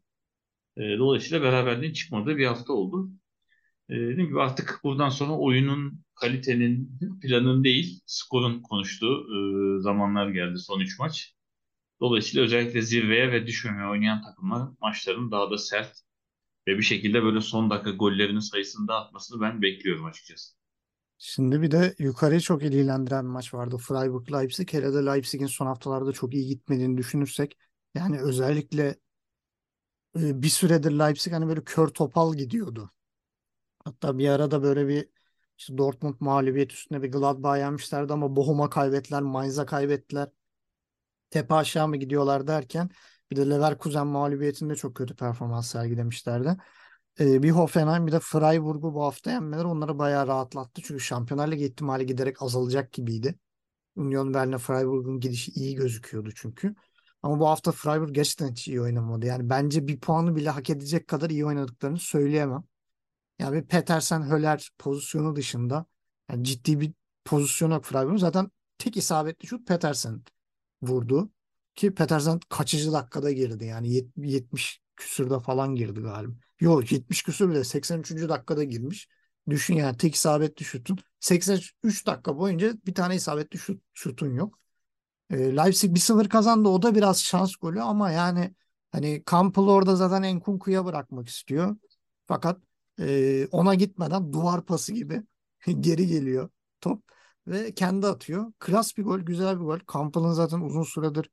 Ee, 0.76 0.80
dolayısıyla 0.98 1.42
beraberliğin 1.42 1.92
çıkmadığı 1.92 2.36
bir 2.36 2.46
hafta 2.46 2.72
oldu. 2.72 3.10
Ee, 3.90 3.94
dediğim 3.94 4.28
gibi 4.28 4.42
artık 4.42 4.80
buradan 4.84 5.08
sonra 5.08 5.32
oyunun 5.32 6.04
kalitenin, 6.14 6.98
planın 7.22 7.64
değil, 7.64 8.00
skorun 8.06 8.62
konuştuğu 8.62 9.26
e, 9.78 9.82
zamanlar 9.82 10.28
geldi 10.30 10.58
son 10.58 10.80
3 10.80 10.98
maç. 10.98 11.34
Dolayısıyla 12.00 12.44
özellikle 12.44 12.82
zirveye 12.82 13.32
ve 13.32 13.46
düşmemeye 13.46 13.88
oynayan 13.88 14.22
takımlar 14.22 14.68
maçların 14.80 15.30
daha 15.30 15.50
da 15.50 15.58
sert 15.58 16.00
ve 16.68 16.78
bir 16.78 16.82
şekilde 16.82 17.22
böyle 17.22 17.40
son 17.40 17.70
dakika 17.70 17.90
gollerinin 17.90 18.40
sayısını 18.40 18.88
da 18.88 18.96
atmasını 18.96 19.40
ben 19.40 19.62
bekliyorum 19.62 20.04
açıkçası. 20.04 20.54
Şimdi 21.18 21.62
bir 21.62 21.70
de 21.70 21.94
yukarıyı 21.98 22.40
çok 22.40 22.62
ilgilendiren 22.62 23.24
bir 23.24 23.30
maç 23.30 23.54
vardı. 23.54 23.76
Freiburg-Leipzig. 23.76 24.72
Hele 24.72 24.94
de 24.94 25.06
Leipzig'in 25.06 25.46
son 25.46 25.66
haftalarda 25.66 26.12
çok 26.12 26.34
iyi 26.34 26.46
gitmediğini 26.48 26.98
düşünürsek. 26.98 27.58
Yani 27.94 28.20
özellikle 28.20 28.96
e, 30.16 30.42
bir 30.42 30.48
süredir 30.48 30.90
Leipzig 30.92 31.32
hani 31.32 31.48
böyle 31.48 31.64
kör 31.64 31.88
topal 31.88 32.34
gidiyordu. 32.34 32.90
Hatta 33.84 34.18
bir 34.18 34.28
arada 34.28 34.62
böyle 34.62 34.88
bir 34.88 35.08
işte 35.58 35.78
Dortmund 35.78 36.14
mağlubiyet 36.20 36.72
üstüne 36.72 37.02
bir 37.02 37.12
Gladbach 37.12 37.58
yenmişlerdi 37.58 38.12
ama 38.12 38.36
Bochum'a 38.36 38.70
kaybettiler, 38.70 39.22
Mainz'a 39.22 39.66
kaybettiler. 39.66 40.28
Tepe 41.30 41.54
aşağı 41.54 41.88
mı 41.88 41.96
gidiyorlar 41.96 42.46
derken 42.46 42.90
bir 43.30 43.36
de 43.36 43.50
Leverkusen 43.50 44.06
mağlubiyetinde 44.06 44.76
çok 44.76 44.96
kötü 44.96 45.16
performans 45.16 45.70
sergilemişlerdi. 45.70 46.56
Ee, 47.20 47.42
bir 47.42 47.50
Hoffenheim 47.50 48.06
bir 48.06 48.12
de 48.12 48.20
Freiburg'u 48.20 48.94
bu 48.94 49.04
hafta 49.04 49.30
yenmeleri 49.30 49.66
onları 49.66 49.98
bayağı 49.98 50.26
rahatlattı. 50.26 50.82
Çünkü 50.82 51.00
Şampiyonlar 51.00 51.48
Ligi 51.48 51.64
ihtimali 51.64 52.06
giderek 52.06 52.42
azalacak 52.42 52.92
gibiydi. 52.92 53.34
Union 53.96 54.34
Berlin 54.34 54.58
Freiburg'un 54.58 55.20
gidişi 55.20 55.52
iyi 55.52 55.74
gözüküyordu 55.74 56.30
çünkü. 56.34 56.74
Ama 57.22 57.40
bu 57.40 57.48
hafta 57.48 57.72
Freiburg 57.72 58.14
gerçekten 58.14 58.50
hiç 58.50 58.68
iyi 58.68 58.80
oynamadı. 58.80 59.26
Yani 59.26 59.50
bence 59.50 59.88
bir 59.88 60.00
puanı 60.00 60.36
bile 60.36 60.50
hak 60.50 60.70
edecek 60.70 61.08
kadar 61.08 61.30
iyi 61.30 61.46
oynadıklarını 61.46 61.98
söyleyemem. 61.98 62.64
Yani 63.40 63.56
bir 63.56 63.62
Petersen 63.68 64.30
Höller 64.30 64.70
pozisyonu 64.78 65.36
dışında 65.36 65.86
yani 66.30 66.44
ciddi 66.44 66.80
bir 66.80 66.92
pozisyon 67.24 67.70
yok 67.70 67.84
Freiburg'un. 67.84 68.16
Zaten 68.16 68.50
tek 68.78 68.96
isabetli 68.96 69.48
şut 69.48 69.66
Petersen 69.68 70.22
vurdu. 70.82 71.30
Ki 71.74 71.94
Petersen 71.94 72.40
kaçıncı 72.48 72.92
dakikada 72.92 73.32
girdi 73.32 73.64
yani 73.64 74.04
70 74.16 74.80
küsürde 74.96 75.40
falan 75.40 75.74
girdi 75.74 76.00
galiba. 76.00 76.32
Yok 76.60 76.92
70 76.92 77.22
küsür 77.22 77.50
bile 77.50 77.64
83. 77.64 78.28
dakikada 78.28 78.64
girmiş. 78.64 79.08
Düşün 79.50 79.74
yani 79.74 79.96
tek 79.96 80.14
isabetli 80.14 80.64
şutun 80.64 80.98
83 81.20 82.06
dakika 82.06 82.36
boyunca 82.38 82.72
bir 82.86 82.94
tane 82.94 83.14
isabetli 83.16 83.58
şut, 83.58 83.82
şutun 83.94 84.34
yok. 84.34 84.58
E, 85.30 85.56
Leipzig 85.56 85.96
1-0 85.96 86.28
kazandı. 86.28 86.68
O 86.68 86.82
da 86.82 86.94
biraz 86.94 87.22
şans 87.24 87.56
golü 87.56 87.82
ama 87.82 88.10
yani 88.10 88.54
hani 88.92 89.22
Kampel 89.24 89.64
orada 89.64 89.96
zaten 89.96 90.22
Enkunku'ya 90.22 90.84
bırakmak 90.84 91.28
istiyor. 91.28 91.76
Fakat 92.26 92.60
e, 93.00 93.46
ona 93.50 93.74
gitmeden 93.74 94.32
duvar 94.32 94.66
pası 94.66 94.92
gibi 94.92 95.22
geri 95.80 96.06
geliyor 96.06 96.50
top 96.80 97.02
ve 97.46 97.74
kendi 97.74 98.06
atıyor. 98.06 98.52
Klas 98.58 98.96
bir 98.96 99.02
gol, 99.04 99.20
güzel 99.20 99.60
bir 99.60 99.64
gol. 99.64 99.78
Kampel'ın 99.78 100.32
zaten 100.32 100.60
uzun 100.60 100.82
süredir 100.82 101.30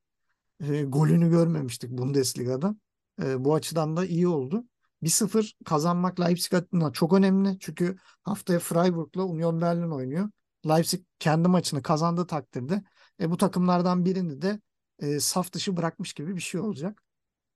e, 0.60 0.84
golünü 0.84 1.30
görmemiştik 1.30 1.92
Bundesliga'da. 1.92 2.76
E, 3.24 3.46
bu 3.46 3.56
açıdan 3.56 3.98
da 3.98 4.06
iyi 4.06 4.28
oldu. 4.28 4.64
1-0 5.04 5.54
kazanmak 5.66 6.20
Leipzig 6.20 6.54
adına 6.54 6.92
çok 6.92 7.14
önemli. 7.14 7.58
Çünkü 7.60 7.98
haftaya 8.24 8.60
Freiburg'la 8.60 9.24
Union 9.26 9.62
Berlin 9.62 9.92
oynuyor. 9.92 10.30
Leipzig 10.68 11.02
kendi 11.20 11.48
maçını 11.48 11.82
kazandığı 11.82 12.28
takdirde 12.28 12.84
e, 13.22 13.32
bu 13.32 13.38
takımlardan 13.38 14.06
birini 14.06 14.42
de 14.42 14.62
e, 15.00 15.20
saf 15.20 15.54
dışı 15.54 15.78
bırakmış 15.78 16.14
gibi 16.14 16.36
bir 16.36 16.42
şey 16.42 16.62
olacak. 16.62 17.04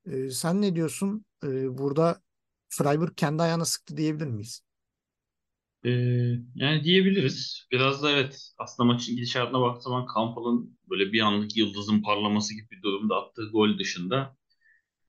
E, 0.06 0.30
sen 0.30 0.62
ne 0.62 0.75
diyorsun? 0.75 1.25
E, 1.44 1.77
burada 1.77 2.22
Freiburg 2.72 3.13
kendi 3.18 3.44
ayağına 3.44 3.66
sıktı 3.66 3.98
diyebilir 3.98 4.28
miyiz? 4.28 4.62
Ee, 5.86 5.90
yani 6.56 6.84
diyebiliriz. 6.84 7.68
Biraz 7.72 8.04
da 8.04 8.12
evet 8.12 8.51
aslında 8.58 8.88
maçın 8.94 9.16
gidişatına 9.16 9.62
baktığı 9.62 9.84
zaman 9.84 10.06
Kampal'ın 10.06 10.78
böyle 10.90 11.13
bir 11.13 11.22
anlık 11.22 11.58
yıldızın 11.58 12.01
parlaması 12.01 12.54
gibi 12.56 12.70
bir 12.72 12.82
durumda 12.82 13.16
attığı 13.16 13.50
gol 13.51 13.80
dışında 13.80 14.38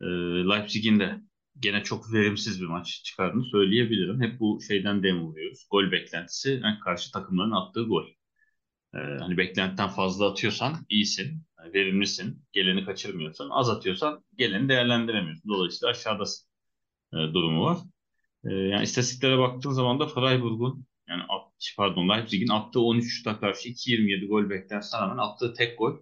e, 0.02 0.07
Leipzig'in 0.50 1.00
de 1.00 1.21
gene 1.61 1.85
çok 1.85 2.12
verimsiz 2.14 2.62
bir 2.62 2.66
maç 2.66 3.02
çıkardığını 3.04 3.45
söyleyebilirim. 3.45 4.23
Hep 4.23 4.40
bu 4.40 4.61
şeyden 4.69 5.02
dem 5.02 5.23
vuruyoruz. 5.23 5.66
Gol 5.71 5.92
beklentisi 5.92 6.61
yani 6.64 6.81
karşı 6.81 7.12
takımların 7.12 7.50
attığı 7.52 7.85
gol. 7.85 8.07
Ee, 8.95 8.99
hani 8.99 9.37
beklentiden 9.37 9.88
fazla 9.88 10.31
atıyorsan 10.31 10.87
iyisin, 10.88 11.42
verimlisin, 11.75 12.45
geleni 12.52 12.85
kaçırmıyorsun. 12.85 13.49
Az 13.50 13.71
atıyorsan 13.71 14.25
geleni 14.38 14.69
değerlendiremiyorsun. 14.69 15.49
Dolayısıyla 15.50 15.90
aşağıdasın 15.90 16.49
e, 17.12 17.16
durumu 17.35 17.64
var. 17.64 17.78
E, 18.45 18.54
yani 18.54 18.83
istatistiklere 18.83 19.38
baktığın 19.38 19.71
zaman 19.71 20.00
da 20.00 20.07
Freiburg'un 20.07 20.87
yani 21.09 21.23
at, 21.23 21.52
pardon 21.76 22.09
Leipzig'in 22.09 22.49
attığı 22.49 22.81
13 22.81 23.16
şuta 23.16 23.40
karşı 23.40 23.69
2.27 23.69 24.26
gol 24.26 24.50
beklentisine 24.50 25.00
rağmen 25.00 25.19
attığı 25.19 25.54
tek 25.54 25.78
gol. 25.78 25.97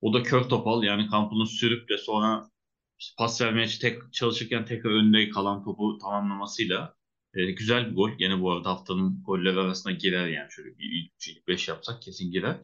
O 0.00 0.14
da 0.14 0.22
kör 0.22 0.42
topal 0.42 0.82
yani 0.84 1.06
kampını 1.06 1.46
sürüp 1.46 1.88
de 1.88 1.98
sonra 1.98 2.50
işte 2.98 3.14
pas 3.18 3.40
vermeye 3.40 3.66
tek 3.66 4.12
çalışırken 4.12 4.64
tekrar 4.64 4.90
önünde 4.90 5.28
kalan 5.30 5.64
topu 5.64 5.98
tamamlamasıyla 5.98 6.94
e, 7.34 7.50
güzel 7.50 7.90
bir 7.90 7.94
gol. 7.96 8.10
Yine 8.18 8.40
bu 8.40 8.52
arada 8.52 8.70
haftanın 8.70 9.22
golleri 9.22 9.60
arasına 9.60 9.92
girer 9.92 10.28
yani 10.28 10.52
şöyle 10.52 10.78
bir 10.78 10.84
ilk, 10.84 11.12
ilk 11.28 11.48
5 11.48 11.68
yapsak 11.68 12.02
kesin 12.02 12.30
girer. 12.30 12.60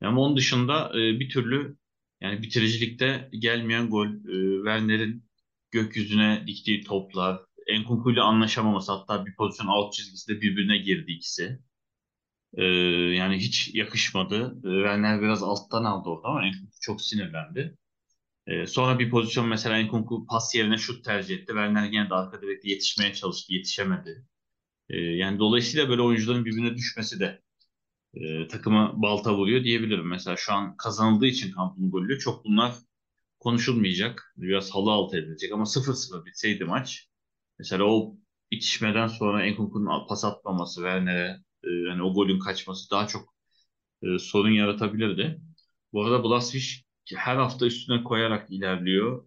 Ama 0.00 0.20
onun 0.20 0.36
dışında 0.36 0.90
e, 1.00 1.20
bir 1.20 1.28
türlü 1.28 1.76
yani 2.20 2.42
bitiricilikte 2.42 3.30
gelmeyen 3.32 3.90
gol, 3.90 4.06
e, 4.06 4.56
Werner'in 4.56 5.31
gökyüzüne 5.72 6.44
diktiği 6.46 6.84
toplar, 6.84 7.40
Enkunku 7.66 8.12
ile 8.12 8.20
anlaşamaması 8.20 8.92
hatta 8.92 9.26
bir 9.26 9.34
pozisyon 9.34 9.66
alt 9.66 9.92
çizgisinde 9.92 10.40
birbirine 10.40 10.78
girdi 10.78 11.12
ikisi. 11.12 11.58
E, 12.54 12.64
yani 13.16 13.36
hiç 13.38 13.74
yakışmadı. 13.74 14.56
E, 14.64 14.68
Werner 14.68 15.22
biraz 15.22 15.42
alttan 15.42 15.84
aldı 15.84 16.08
orada 16.08 16.28
ama 16.28 16.46
Enkunku 16.46 16.76
çok 16.80 17.02
sinirlendi. 17.02 17.78
E, 18.46 18.66
sonra 18.66 18.98
bir 18.98 19.10
pozisyon 19.10 19.48
mesela 19.48 19.78
Enkunku 19.78 20.26
pas 20.26 20.54
yerine 20.54 20.78
şut 20.78 21.04
tercih 21.04 21.34
etti. 21.34 21.46
Werner 21.46 21.84
yine 21.92 22.10
de 22.10 22.14
arka 22.14 22.42
direkte 22.42 22.70
yetişmeye 22.70 23.14
çalıştı, 23.14 23.52
yetişemedi. 23.54 24.26
E, 24.88 24.96
yani 24.98 25.38
dolayısıyla 25.38 25.88
böyle 25.88 26.02
oyuncuların 26.02 26.44
birbirine 26.44 26.76
düşmesi 26.76 27.20
de 27.20 27.42
e, 28.14 28.48
takıma 28.48 29.02
balta 29.02 29.34
vuruyor 29.36 29.64
diyebilirim. 29.64 30.08
Mesela 30.08 30.36
şu 30.36 30.52
an 30.52 30.76
kazanıldığı 30.76 31.26
için 31.26 31.52
kampın 31.52 31.90
golü 31.90 32.18
çok 32.18 32.44
bunlar 32.44 32.74
konuşulmayacak. 33.42 34.34
Biraz 34.36 34.70
halı 34.70 34.90
altı 34.92 35.16
edilecek 35.18 35.52
ama 35.52 35.66
0-0 35.66 36.26
bitseydi 36.26 36.64
maç. 36.64 37.08
Mesela 37.58 37.84
o 37.84 38.16
itişmeden 38.50 39.06
sonra 39.06 39.46
Enkunku'nun 39.46 40.06
pas 40.08 40.24
atmaması, 40.24 40.80
Werner'e 40.80 41.38
e, 41.64 41.70
yani 41.88 42.02
o 42.02 42.14
golün 42.14 42.38
kaçması 42.38 42.90
daha 42.90 43.06
çok 43.08 43.34
e, 44.02 44.18
sorun 44.18 44.50
yaratabilirdi. 44.50 45.40
Bu 45.92 46.04
arada 46.04 46.24
Blaswich 46.24 46.66
her 47.16 47.36
hafta 47.36 47.66
üstüne 47.66 48.04
koyarak 48.04 48.50
ilerliyor. 48.50 49.24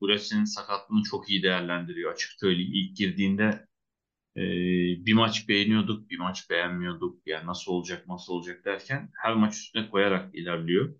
Gures'in 0.00 0.44
sakatlığını 0.44 1.02
çok 1.02 1.30
iyi 1.30 1.42
değerlendiriyor 1.42 2.12
açık 2.12 2.30
söyleyeyim. 2.40 2.72
İlk 2.74 2.96
girdiğinde 2.96 3.66
e, 4.36 4.42
bir 5.06 5.12
maç 5.14 5.48
beğeniyorduk, 5.48 6.10
bir 6.10 6.18
maç 6.18 6.50
beğenmiyorduk. 6.50 7.22
Yani 7.26 7.46
nasıl 7.46 7.72
olacak, 7.72 8.08
nasıl 8.08 8.32
olacak 8.32 8.64
derken 8.64 9.10
her 9.22 9.34
maç 9.34 9.54
üstüne 9.56 9.90
koyarak 9.90 10.34
ilerliyor. 10.34 10.94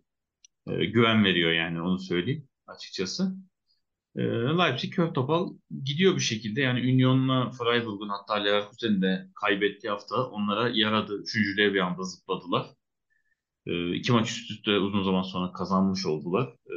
E, 0.68 0.84
güven 0.84 1.24
veriyor 1.24 1.52
yani 1.52 1.82
onu 1.82 1.98
söyleyeyim 1.98 2.48
açıkçası. 2.66 3.36
E, 4.16 4.22
Leipzig 4.58 4.94
kör 4.94 5.14
topal 5.14 5.54
gidiyor 5.84 6.16
bir 6.16 6.20
şekilde. 6.20 6.60
Yani 6.60 6.80
Union'la 6.80 7.50
Freiburg'un 7.50 8.08
hatta 8.08 8.34
Leverkusen'in 8.34 9.02
de 9.02 9.28
kaybettiği 9.40 9.90
hafta 9.90 10.16
onlara 10.26 10.68
yaradı. 10.74 11.22
Üçüncülüğe 11.22 11.74
bir 11.74 11.80
anda 11.80 12.02
zıpladılar. 12.02 12.66
E, 13.66 13.94
iki 13.94 14.12
maç 14.12 14.30
üst 14.30 14.50
üste 14.50 14.78
uzun 14.78 15.02
zaman 15.02 15.22
sonra 15.22 15.52
kazanmış 15.52 16.06
oldular. 16.06 16.48
E, 16.66 16.74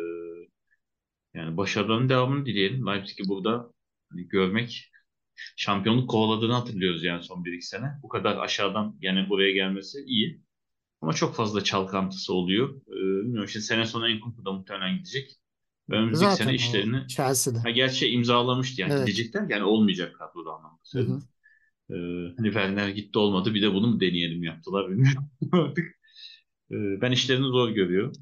yani 1.33 1.57
başarılarının 1.57 2.09
devamını 2.09 2.45
dileyelim. 2.45 2.87
Leipzig'i 2.87 3.29
burada 3.29 3.71
hani 4.09 4.27
görmek 4.27 4.91
şampiyonluk 5.55 6.09
kovaladığını 6.09 6.53
hatırlıyoruz 6.53 7.03
yani 7.03 7.23
son 7.23 7.43
1-2 7.43 7.61
sene. 7.61 7.85
Bu 8.03 8.07
kadar 8.09 8.37
aşağıdan 8.37 8.97
yani 9.01 9.29
buraya 9.29 9.51
gelmesi 9.51 9.99
iyi. 10.05 10.41
Ama 11.01 11.13
çok 11.13 11.35
fazla 11.35 11.63
çalkantısı 11.63 12.33
oluyor. 12.33 12.75
Ee, 12.87 12.91
bilmiyorum 12.91 13.45
işte 13.47 13.61
sene 13.61 13.85
sonu 13.85 14.09
Enkunku 14.09 14.45
da 14.45 14.51
muhtemelen 14.53 14.97
gidecek. 14.97 15.31
Önümüzdeki 15.89 16.19
Zaten 16.31 16.45
sene 16.45 16.55
işlerini 16.55 17.07
Chelsea'de. 17.07 17.59
ha, 17.59 17.69
gerçi 17.69 18.07
imzalamıştı 18.09 18.81
yani 18.81 18.93
Evet. 18.93 19.07
gidecekler 19.07 19.49
yani 19.49 19.63
olmayacak 19.63 20.15
kadroda 20.15 20.51
anlamda 20.51 20.79
söyledim. 20.83 21.23
Ee, 21.91 21.95
hani 22.37 22.47
Werner 22.47 22.89
gitti 22.89 23.19
olmadı 23.19 23.53
bir 23.53 23.61
de 23.61 23.73
bunu 23.73 23.87
mu 23.87 23.99
deneyelim 23.99 24.43
yaptılar 24.43 24.89
bilmiyorum 24.91 25.29
artık. 25.53 25.85
Ee, 26.71 27.01
ben 27.01 27.11
işlerini 27.11 27.45
zor 27.47 27.69
görüyorum. 27.69 28.13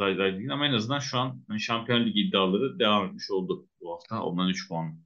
Leipzig'in 0.00 0.48
ama 0.48 0.66
en 0.66 0.72
azından 0.72 0.98
şu 0.98 1.18
an 1.18 1.44
hani 1.48 1.60
Şampiyon 1.60 2.06
Ligi 2.06 2.20
iddiaları 2.20 2.78
devam 2.78 3.06
etmiş 3.06 3.30
oldu 3.30 3.68
bu 3.80 3.92
hafta. 3.94 4.22
Ondan 4.22 4.48
3 4.48 4.68
puan. 4.68 5.00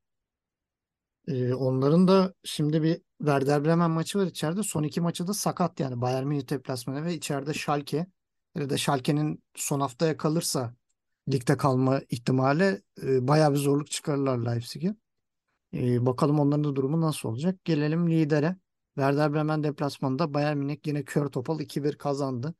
Ee, 1.29 1.55
onların 1.55 2.09
da 2.09 2.35
şimdi 2.45 2.83
bir 2.83 3.03
Werder 3.19 3.65
Bremen 3.65 3.91
maçı 3.91 4.19
var 4.19 4.27
içeride. 4.27 4.63
Son 4.63 4.83
iki 4.83 5.01
maçı 5.01 5.27
da 5.27 5.35
sakat 5.35 5.81
yani. 5.81 6.01
Bayern 6.01 6.27
Münih 6.27 6.51
deplasmanı 6.51 7.05
ve 7.05 7.15
içeride 7.15 7.55
Schalke. 7.55 8.07
Ya 8.55 8.71
da 8.71 8.77
Schalke'nin 8.79 9.43
son 9.55 9.81
haftaya 9.81 10.17
kalırsa 10.17 10.75
ligde 11.33 11.57
kalma 11.57 12.01
ihtimali 12.11 12.83
e, 13.03 13.29
bayağı 13.29 13.53
bir 13.53 13.57
zorluk 13.57 13.91
çıkarırlar 13.91 14.39
Leipzig'e. 14.39 14.95
E, 15.75 16.07
bakalım 16.07 16.41
onların 16.41 16.65
da 16.65 16.77
durumu 16.77 17.01
nasıl 17.01 17.29
olacak. 17.29 17.65
Gelelim 17.65 18.11
lidere. 18.11 18.57
Werder 18.95 19.35
Bremen 19.35 19.65
deplasmanında 19.65 20.35
Bayern 20.35 20.57
Münih 20.59 20.77
yine 20.87 21.05
kör 21.05 21.27
topal 21.29 21.61
2-1 21.61 21.97
kazandı. 21.99 22.55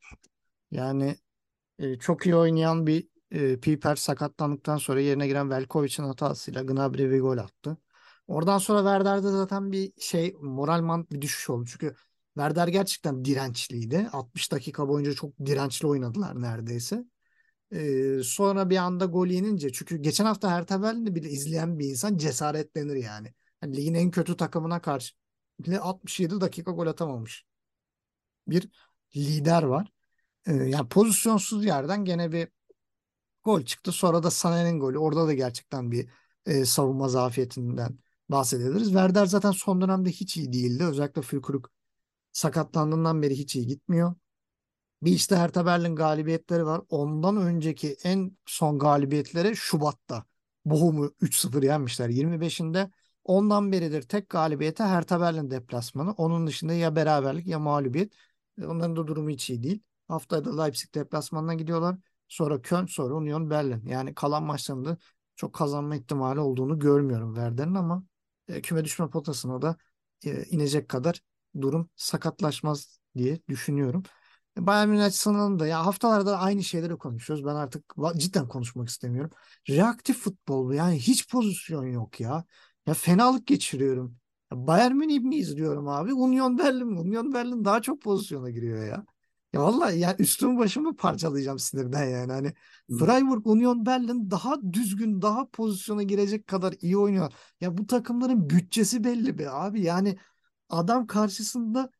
Yani 0.71 1.17
e, 1.79 1.99
çok 1.99 2.27
iyi 2.27 2.37
oynayan 2.37 2.87
bir 2.87 3.09
e, 3.31 3.61
Piper 3.61 3.97
sakatlandıktan 3.97 4.77
sonra 4.79 5.01
yerine 5.01 5.27
giren 5.27 5.51
Velkovic'in 5.51 6.05
hatasıyla 6.05 6.63
Gnabry 6.63 7.11
bir 7.11 7.21
gol 7.21 7.39
attı. 7.39 7.79
Oradan 8.27 8.59
sonra 8.59 8.79
Werder'de 8.79 9.31
zaten 9.31 9.73
bir 9.73 9.93
şey 10.01 10.37
moralman 10.41 11.07
bir 11.11 11.21
düşüş 11.21 11.51
oldu. 11.51 11.65
Çünkü 11.69 11.95
Werder 12.35 12.69
gerçekten 12.69 13.25
dirençliydi. 13.25 14.09
60 14.13 14.53
dakika 14.53 14.89
boyunca 14.89 15.13
çok 15.15 15.39
dirençli 15.47 15.87
oynadılar 15.89 16.43
neredeyse. 16.43 17.05
Ee, 17.73 18.21
sonra 18.25 18.71
bir 18.71 18.77
anda 18.77 19.05
gol 19.05 19.27
yenince 19.27 19.73
çünkü 19.73 19.97
geçen 19.97 20.25
hafta 20.25 20.51
Hertha 20.51 20.83
Berlin'i 20.83 21.15
bile 21.15 21.31
izleyen 21.31 21.79
bir 21.79 21.91
insan 21.91 22.17
cesaretlenir 22.17 22.97
yani. 22.97 23.35
Hani 23.61 23.77
ligin 23.77 23.95
en 23.95 24.11
kötü 24.11 24.37
takımına 24.37 24.83
karşı 24.83 25.15
bile 25.61 25.81
67 25.81 26.41
dakika 26.41 26.71
gol 26.71 26.87
atamamış. 26.87 27.45
Bir 28.49 28.71
lider 29.17 29.63
var. 29.63 29.93
Ee, 30.47 30.53
yani 30.55 30.89
pozisyonsuz 30.89 31.65
yerden 31.65 32.05
gene 32.05 32.33
bir 32.33 32.49
gol 33.45 33.63
çıktı. 33.63 33.93
Sonra 33.93 34.23
da 34.23 34.29
Sané'nin 34.29 34.81
golü. 34.81 34.99
Orada 34.99 35.27
da 35.27 35.35
gerçekten 35.35 35.91
bir 35.93 36.09
e, 36.47 36.65
savunma 36.65 37.09
zafiyetinden 37.09 37.99
bahsedebiliriz. 38.33 38.87
Werder 38.87 39.27
zaten 39.27 39.51
son 39.51 39.81
dönemde 39.81 40.11
hiç 40.11 40.37
iyi 40.37 40.53
değildi. 40.53 40.85
Özellikle 40.85 41.23
Füllkrug 41.23 41.67
sakatlandığından 42.33 43.23
beri 43.23 43.39
hiç 43.39 43.57
iyi 43.57 43.67
gitmiyor. 43.67 44.15
Bir 45.03 45.13
işte 45.13 45.37
Hertha 45.37 45.67
Berlin 45.67 45.97
galibiyetleri 45.97 46.67
var. 46.67 46.83
Ondan 46.89 47.37
önceki 47.37 47.97
en 48.05 48.37
son 48.47 48.79
galibiyetleri 48.79 49.57
Şubat'ta. 49.57 50.25
Bochum'u 50.65 51.15
3-0 51.21 51.63
yenmişler 51.63 52.09
25'inde. 52.09 52.91
Ondan 53.25 53.73
beridir 53.73 54.03
tek 54.03 54.29
galibiyete 54.29 54.85
Hertha 54.85 55.21
Berlin 55.21 55.51
deplasmanı. 55.51 56.13
Onun 56.13 56.47
dışında 56.47 56.73
ya 56.73 56.97
beraberlik 56.97 57.47
ya 57.47 57.59
mağlubiyet. 57.59 58.13
E, 58.59 58.67
onların 58.67 58.97
da 58.97 59.07
durumu 59.07 59.31
hiç 59.31 59.51
iyi 59.51 59.63
değil. 59.63 59.83
Haftaya 60.09 60.45
da 60.45 60.63
Leipzig 60.63 60.95
deplasmanına 60.95 61.55
gidiyorlar. 61.55 61.97
Sonra 62.29 62.63
Köln, 62.63 62.87
sonra 62.87 63.15
Union 63.15 63.51
Berlin. 63.51 63.87
Yani 63.87 64.15
kalan 64.15 64.43
maçlarında 64.43 64.97
çok 65.37 65.55
kazanma 65.55 65.97
ihtimali 65.97 66.41
olduğunu 66.41 66.79
görmüyorum 66.79 67.35
Werder'in 67.35 67.75
ama 67.75 68.05
e, 68.49 68.63
küme 68.63 68.85
düşme 68.85 69.11
potasına 69.11 69.63
da 69.63 69.77
e, 70.27 70.45
inecek 70.45 70.89
kadar 70.89 71.21
durum 71.61 71.91
sakatlaşmaz 71.97 73.01
diye 73.17 73.41
düşünüyorum. 73.49 74.03
E, 74.59 74.67
Bayern 74.67 74.89
Münih 74.89 75.05
açısından 75.05 75.59
da 75.59 75.67
ya 75.67 75.87
haftalarda 75.87 76.39
aynı 76.39 76.63
şeyleri 76.65 76.97
konuşuyoruz. 76.99 77.45
Ben 77.47 77.55
artık 77.55 77.95
cidden 78.17 78.49
konuşmak 78.49 78.89
istemiyorum. 78.89 79.31
Reaktif 79.71 80.19
futbol. 80.19 80.73
Yani 80.73 80.99
hiç 80.99 81.29
pozisyon 81.31 81.87
yok 81.87 82.21
ya. 82.21 82.45
Ya 82.87 82.95
fenalık 82.95 83.47
geçiriyorum. 83.47 84.17
Ya 84.53 84.67
Bayern 84.67 84.95
Münih 84.97 85.21
mi 85.21 85.37
izliyorum 85.37 85.89
abi? 85.89 86.15
Union 86.15 86.59
Berlin 86.59 86.87
mi? 86.89 86.99
Union 87.01 87.35
Berlin 87.35 87.65
daha 87.65 87.83
çok 87.83 88.03
pozisyona 88.03 88.51
giriyor 88.51 88.87
ya. 88.87 89.05
Ya 89.53 89.63
vallahi 89.63 89.99
ya 89.99 90.17
üstümü 90.19 90.59
başımı 90.59 90.97
parçalayacağım 90.97 91.59
sinirden 91.59 92.05
yani. 92.11 92.33
Hani 92.33 92.53
Freiburg, 92.99 93.47
Union 93.47 93.87
Berlin 93.87 94.31
daha 94.31 94.73
düzgün, 94.73 95.23
daha 95.23 95.51
pozisyona 95.51 96.03
girecek 96.03 96.47
kadar 96.47 96.75
iyi 96.81 96.97
oynuyor. 96.99 97.33
Ya 97.61 97.79
bu 97.79 97.87
takımların 97.87 98.51
bütçesi 98.51 99.05
belli 99.05 99.39
be 99.39 99.51
abi. 99.51 99.83
Yani 99.83 100.17
adam 100.69 101.07
karşısında 101.07 101.91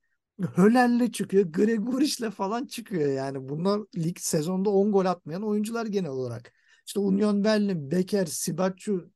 Höler'le 0.57 1.13
çıkıyor, 1.13 1.45
Gregoric'le 1.45 2.31
falan 2.31 2.67
çıkıyor 2.67 3.13
yani. 3.13 3.49
Bunlar 3.49 3.81
lig 3.97 4.19
sezonda 4.19 4.71
10 4.71 4.93
gol 4.93 5.05
atmayan 5.07 5.43
oyuncular 5.43 5.87
genel 5.87 6.11
olarak. 6.11 6.53
İşte 6.87 7.01
Union 7.01 7.45
Berlin, 7.45 7.91
Becker, 7.91 8.27
Sibaccu, 8.27 9.11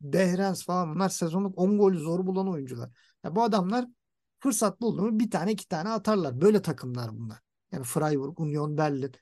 Behrens 0.00 0.64
falan 0.64 0.94
bunlar 0.94 1.08
sezonluk 1.08 1.58
10 1.58 1.78
golü 1.78 1.98
zor 1.98 2.26
bulan 2.26 2.48
oyuncular. 2.50 2.90
Ya 3.24 3.36
bu 3.36 3.42
adamlar 3.42 3.86
fırsat 4.40 4.80
buldu 4.80 5.02
mu 5.02 5.20
bir 5.20 5.30
tane 5.30 5.52
iki 5.52 5.68
tane 5.68 5.88
atarlar. 5.88 6.40
Böyle 6.40 6.62
takımlar 6.62 7.18
bunlar. 7.18 7.49
Yani 7.72 7.84
Freiburg, 7.84 8.40
Union 8.40 8.76
Berlin. 8.76 9.12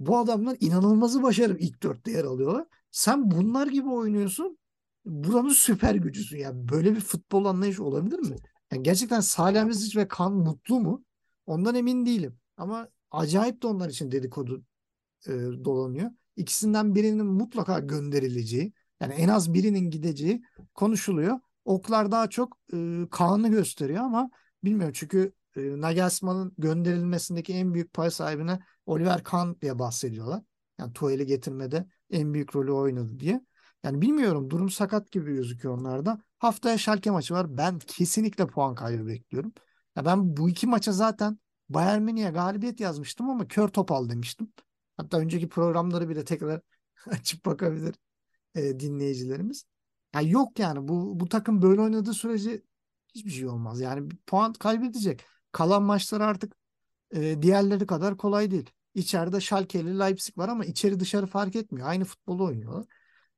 Bu 0.00 0.18
adamlar 0.18 0.56
inanılmazı 0.60 1.22
başarıp 1.22 1.60
ilk 1.62 1.82
dörtte 1.82 2.10
yer 2.10 2.24
alıyorlar. 2.24 2.66
Sen 2.90 3.30
bunlar 3.30 3.66
gibi 3.66 3.88
oynuyorsun. 3.88 4.58
Buranın 5.04 5.48
süper 5.48 5.94
gücüsün. 5.94 6.38
Ya 6.38 6.68
böyle 6.68 6.94
bir 6.96 7.00
futbol 7.00 7.44
anlayışı 7.44 7.84
olabilir 7.84 8.18
mi? 8.18 8.36
Yani 8.72 8.82
gerçekten 8.82 9.20
Salih 9.20 9.60
Hamzic 9.60 10.00
ve 10.00 10.08
Kan 10.08 10.32
mutlu 10.32 10.80
mu? 10.80 11.04
Ondan 11.46 11.74
emin 11.74 12.06
değilim. 12.06 12.38
Ama 12.56 12.88
acayip 13.10 13.62
de 13.62 13.66
onlar 13.66 13.88
için 13.88 14.10
dedikodu 14.10 14.64
e, 15.26 15.32
dolanıyor. 15.64 16.10
İkisinden 16.36 16.94
birinin 16.94 17.26
mutlaka 17.26 17.78
gönderileceği, 17.78 18.72
yani 19.00 19.14
en 19.14 19.28
az 19.28 19.54
birinin 19.54 19.90
gideceği 19.90 20.42
konuşuluyor. 20.74 21.40
Oklar 21.64 22.10
daha 22.10 22.30
çok 22.30 22.58
e, 22.72 23.06
Kaan'ı 23.10 23.48
gösteriyor 23.48 24.04
ama 24.04 24.30
bilmiyorum 24.64 24.92
çünkü 24.96 25.32
e, 25.56 25.80
Nagelsmann'ın 25.80 26.54
gönderilmesindeki 26.58 27.52
en 27.54 27.74
büyük 27.74 27.92
pay 27.92 28.10
sahibine 28.10 28.60
Oliver 28.86 29.24
Kahn 29.24 29.54
diye 29.62 29.78
bahsediyorlar. 29.78 30.42
Yani 30.78 30.92
Tuhel'i 30.92 31.26
getirmede 31.26 31.86
en 32.10 32.34
büyük 32.34 32.56
rolü 32.56 32.72
oynadı 32.72 33.20
diye. 33.20 33.40
Yani 33.82 34.00
bilmiyorum 34.00 34.50
durum 34.50 34.70
sakat 34.70 35.10
gibi 35.12 35.34
gözüküyor 35.34 35.78
onlarda. 35.78 36.20
Haftaya 36.38 36.78
Schalke 36.78 37.10
maçı 37.10 37.34
var. 37.34 37.56
Ben 37.56 37.78
kesinlikle 37.78 38.46
puan 38.46 38.74
kaybı 38.74 39.06
bekliyorum. 39.06 39.52
Ya 39.96 40.04
ben 40.04 40.36
bu 40.36 40.50
iki 40.50 40.66
maça 40.66 40.92
zaten 40.92 41.38
Bayern 41.68 42.02
Münih'e 42.02 42.30
galibiyet 42.30 42.80
yazmıştım 42.80 43.30
ama 43.30 43.48
kör 43.48 43.68
topal 43.68 44.08
demiştim. 44.08 44.52
Hatta 44.96 45.18
önceki 45.18 45.48
programları 45.48 46.08
bile 46.08 46.24
tekrar 46.24 46.60
açıp 47.10 47.46
bakabilir 47.46 47.94
e, 48.54 48.80
dinleyicilerimiz. 48.80 49.64
Ya 50.14 50.20
yok 50.20 50.58
yani 50.58 50.88
bu 50.88 51.20
bu 51.20 51.28
takım 51.28 51.62
böyle 51.62 51.80
oynadığı 51.80 52.14
sürece 52.14 52.62
hiçbir 53.14 53.30
şey 53.30 53.48
olmaz. 53.48 53.80
Yani 53.80 54.08
puan 54.26 54.52
kaybedecek. 54.52 55.24
Kalan 55.56 55.82
maçlar 55.82 56.20
artık 56.20 56.56
e, 57.14 57.42
diğerleri 57.42 57.86
kadar 57.86 58.16
kolay 58.16 58.50
değil. 58.50 58.70
İçeride 58.94 59.40
Schalke 59.40 59.80
ile 59.80 59.98
Leipzig 59.98 60.38
var 60.38 60.48
ama 60.48 60.64
içeri 60.64 61.00
dışarı 61.00 61.26
fark 61.26 61.56
etmiyor. 61.56 61.88
Aynı 61.88 62.04
futbolu 62.04 62.44
oynuyorlar. 62.44 62.86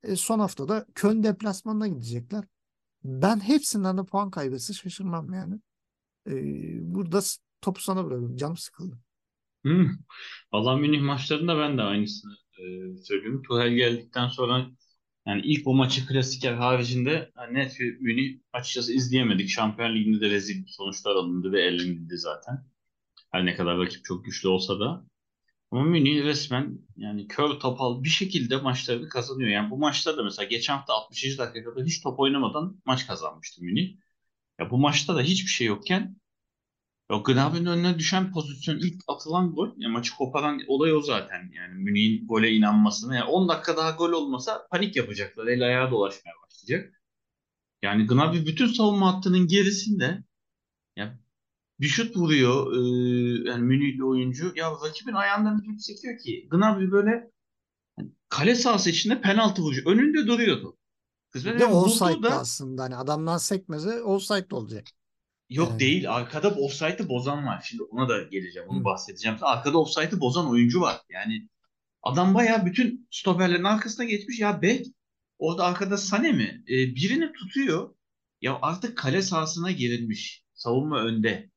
E, 0.03 0.17
son 0.17 0.39
haftada 0.39 0.87
Köln 0.95 1.23
deplasmanına 1.23 1.89
gidecekler. 1.89 2.45
Ben 3.05 3.41
hepsinden 3.41 3.99
de 3.99 4.05
puan 4.05 4.31
kaybetse 4.31 4.73
şaşırmam 4.73 5.33
yani. 5.33 5.61
E, 6.27 6.33
burada 6.95 7.21
topu 7.61 7.81
sana 7.81 8.05
bırakıyorum. 8.05 8.37
Canım 8.37 8.57
sıkıldı. 8.57 8.99
Hmm. 9.65 9.91
Valla 10.53 10.77
Münih 10.77 11.01
maçlarında 11.01 11.59
ben 11.59 11.79
de 11.79 11.83
aynısını 11.83 12.33
e, 12.59 12.97
söylüyorum. 13.03 13.43
Tuchel 13.43 13.71
geldikten 13.71 14.29
sonra 14.29 14.67
yani 15.27 15.43
ilk 15.45 15.67
o 15.67 15.75
maçı 15.75 16.07
klasiker 16.07 16.53
haricinde 16.53 17.33
net 17.53 17.81
bir 17.81 18.01
Münih 18.01 18.39
açıkçası 18.53 18.93
izleyemedik. 18.93 19.51
Şampiyon 19.51 19.95
Ligi'nde 19.95 20.21
de 20.21 20.31
rezil 20.31 20.65
sonuçlar 20.67 21.17
alındı 21.17 21.53
ve 21.53 21.63
elenildi 21.63 22.17
zaten. 22.17 22.65
Her 23.33 23.47
ne 23.47 23.55
kadar 23.57 23.79
rakip 23.79 24.05
çok 24.05 24.25
güçlü 24.25 24.49
olsa 24.49 24.81
da. 24.81 25.05
Ama 25.71 25.85
Münih 25.85 26.25
resmen 26.25 26.79
yani 26.97 27.29
kör 27.29 27.51
topal 27.51 28.05
bir 28.05 28.09
şekilde 28.09 28.57
maçlarını 28.57 29.09
kazanıyor. 29.09 29.51
Yani 29.51 29.71
bu 29.71 29.79
maçta 29.79 30.17
da 30.17 30.23
mesela 30.23 30.47
geçen 30.49 30.75
hafta 30.77 30.93
60. 30.93 31.39
dakikada 31.39 31.85
hiç 31.85 32.03
top 32.03 32.21
oynamadan 32.21 32.81
maç 32.85 33.07
kazanmıştı 33.07 33.65
Münih. 33.65 33.97
Ya 34.61 34.71
bu 34.71 34.79
maçta 34.79 35.17
da 35.17 35.23
hiçbir 35.23 35.51
şey 35.51 35.67
yokken 35.67 36.17
ya 37.11 37.19
Gnabry'nin 37.19 37.67
önüne 37.67 37.99
düşen 37.99 38.33
pozisyon 38.33 38.79
ilk 38.79 39.03
atılan 39.09 39.55
gol. 39.55 39.71
Ya 39.77 39.89
maçı 39.89 40.17
koparan 40.17 40.61
olay 40.69 40.93
o 40.95 41.03
zaten. 41.03 41.51
Yani 41.55 41.75
Münih'in 41.75 42.27
gole 42.27 42.51
inanmasını. 42.53 43.15
Yani 43.17 43.25
10 43.31 43.49
dakika 43.49 43.77
daha 43.77 43.91
gol 43.91 44.13
olmasa 44.13 44.67
panik 44.71 44.97
yapacaklar. 44.97 45.47
El 45.47 45.63
ayağa 45.67 45.91
dolaşmaya 45.91 46.35
başlayacak. 46.47 47.03
Yani 47.83 48.07
Gnabry 48.07 48.47
bütün 48.47 48.67
savunma 48.67 49.15
hattının 49.15 49.47
gerisinde 49.47 50.25
ya 50.97 51.19
bir 51.81 51.87
şut 51.87 52.17
vuruyor 52.17 52.73
e, 52.73 52.79
yani 53.51 53.63
Münihli 53.63 54.05
oyuncu. 54.05 54.53
Ya 54.57 54.71
rakibin 54.71 55.13
ayağından 55.13 55.63
bir 55.63 55.79
sekiyor 55.79 56.19
ki 56.19 56.49
Gnabry 56.51 56.91
böyle 56.91 57.31
hani 57.97 58.13
kale 58.29 58.55
sahası 58.55 58.91
içinde 58.91 59.21
penaltı 59.21 59.63
vuruyor. 59.63 59.87
Önünde 59.87 60.27
duruyordu. 60.27 60.77
Böyle 61.35 61.59
de 61.59 61.63
yani 61.63 61.75
offside'da 61.75 62.23
da 62.23 62.41
aslında 62.41 62.83
hani 62.83 62.97
adamdan 62.97 63.39
sekmese 63.39 64.03
offside 64.03 64.55
olacak. 64.55 64.85
Yok 65.51 65.69
Yani. 65.71 65.81
değil. 65.81 66.15
Arkada 66.15 66.49
offside'ı 66.51 67.09
bozan 67.09 67.47
var. 67.47 67.65
Şimdi 67.69 67.83
ona 67.83 68.09
da 68.09 68.23
geleceğim. 68.23 68.69
Onu 68.69 68.81
Hı. 68.81 68.85
bahsedeceğim. 68.85 69.39
Arkada 69.41 69.79
offside'ı 69.79 70.21
bozan 70.21 70.51
oyuncu 70.51 70.81
var. 70.81 71.01
Yani 71.11 71.49
adam 72.03 72.35
bayağı 72.35 72.67
bütün 72.67 73.09
stoperlerin 73.11 73.65
arkasına 73.65 74.05
geçmiş. 74.05 74.41
Ya 74.41 74.63
bek 74.63 74.87
orada 75.39 75.65
arkada 75.65 75.97
Sane 75.97 76.33
mi? 76.33 76.65
Ee, 76.69 76.73
birini 76.73 77.33
tutuyor. 77.33 77.95
Ya 78.41 78.59
artık 78.63 78.99
kale 78.99 79.23
sahasına 79.23 79.71
girilmiş. 79.71 80.45
Savunma 80.55 81.01
önde. 81.01 81.51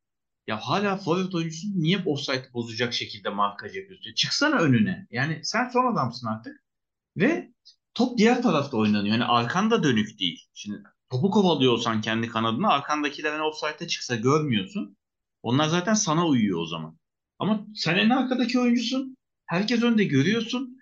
Ya 0.47 0.57
hala 0.57 0.97
forvet 0.97 1.35
oyuncusu 1.35 1.67
niye 1.75 1.97
offside'ı 2.05 2.53
bozacak 2.53 2.93
şekilde 2.93 3.29
markaj 3.29 3.75
yapıyorsun? 3.75 4.13
Çıksana 4.13 4.55
önüne. 4.59 5.07
Yani 5.11 5.39
sen 5.43 5.69
son 5.69 5.93
adamsın 5.93 6.27
artık. 6.27 6.63
Ve 7.17 7.51
top 7.93 8.17
diğer 8.17 8.41
tarafta 8.41 8.77
oynanıyor. 8.77 9.13
Yani 9.15 9.25
arkanda 9.25 9.83
dönük 9.83 10.19
değil. 10.19 10.39
Şimdi 10.53 10.83
topu 11.11 11.31
kovalıyorsan 11.31 12.01
kendi 12.01 12.27
kanadına 12.27 12.69
arkandakiler 12.69 13.39
hani 13.39 13.87
çıksa 13.87 14.15
görmüyorsun. 14.15 14.97
Onlar 15.43 15.67
zaten 15.67 15.93
sana 15.93 16.27
uyuyor 16.27 16.59
o 16.59 16.65
zaman. 16.65 16.99
Ama 17.39 17.67
sen 17.75 17.97
en 17.97 18.09
arkadaki 18.09 18.59
oyuncusun. 18.59 19.17
Herkes 19.45 19.83
önde 19.83 20.03
görüyorsun. 20.03 20.77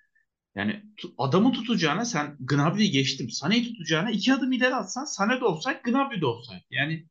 Yani 0.56 0.84
adamı 1.18 1.52
tutacağına 1.52 2.06
sen 2.06 2.38
Gnabry'i 2.40 2.92
geçtim. 2.92 3.28
Sané'yi 3.28 3.64
tutacağına 3.64 4.12
iki 4.12 4.34
adım 4.34 4.52
ileri 4.52 4.76
atsan 4.76 5.04
Sané 5.04 5.42
de 5.42 5.46
offside, 5.46 5.82
Gnabry 5.84 6.22
de 6.22 6.26
offside. 6.26 6.64
Yani 6.72 7.08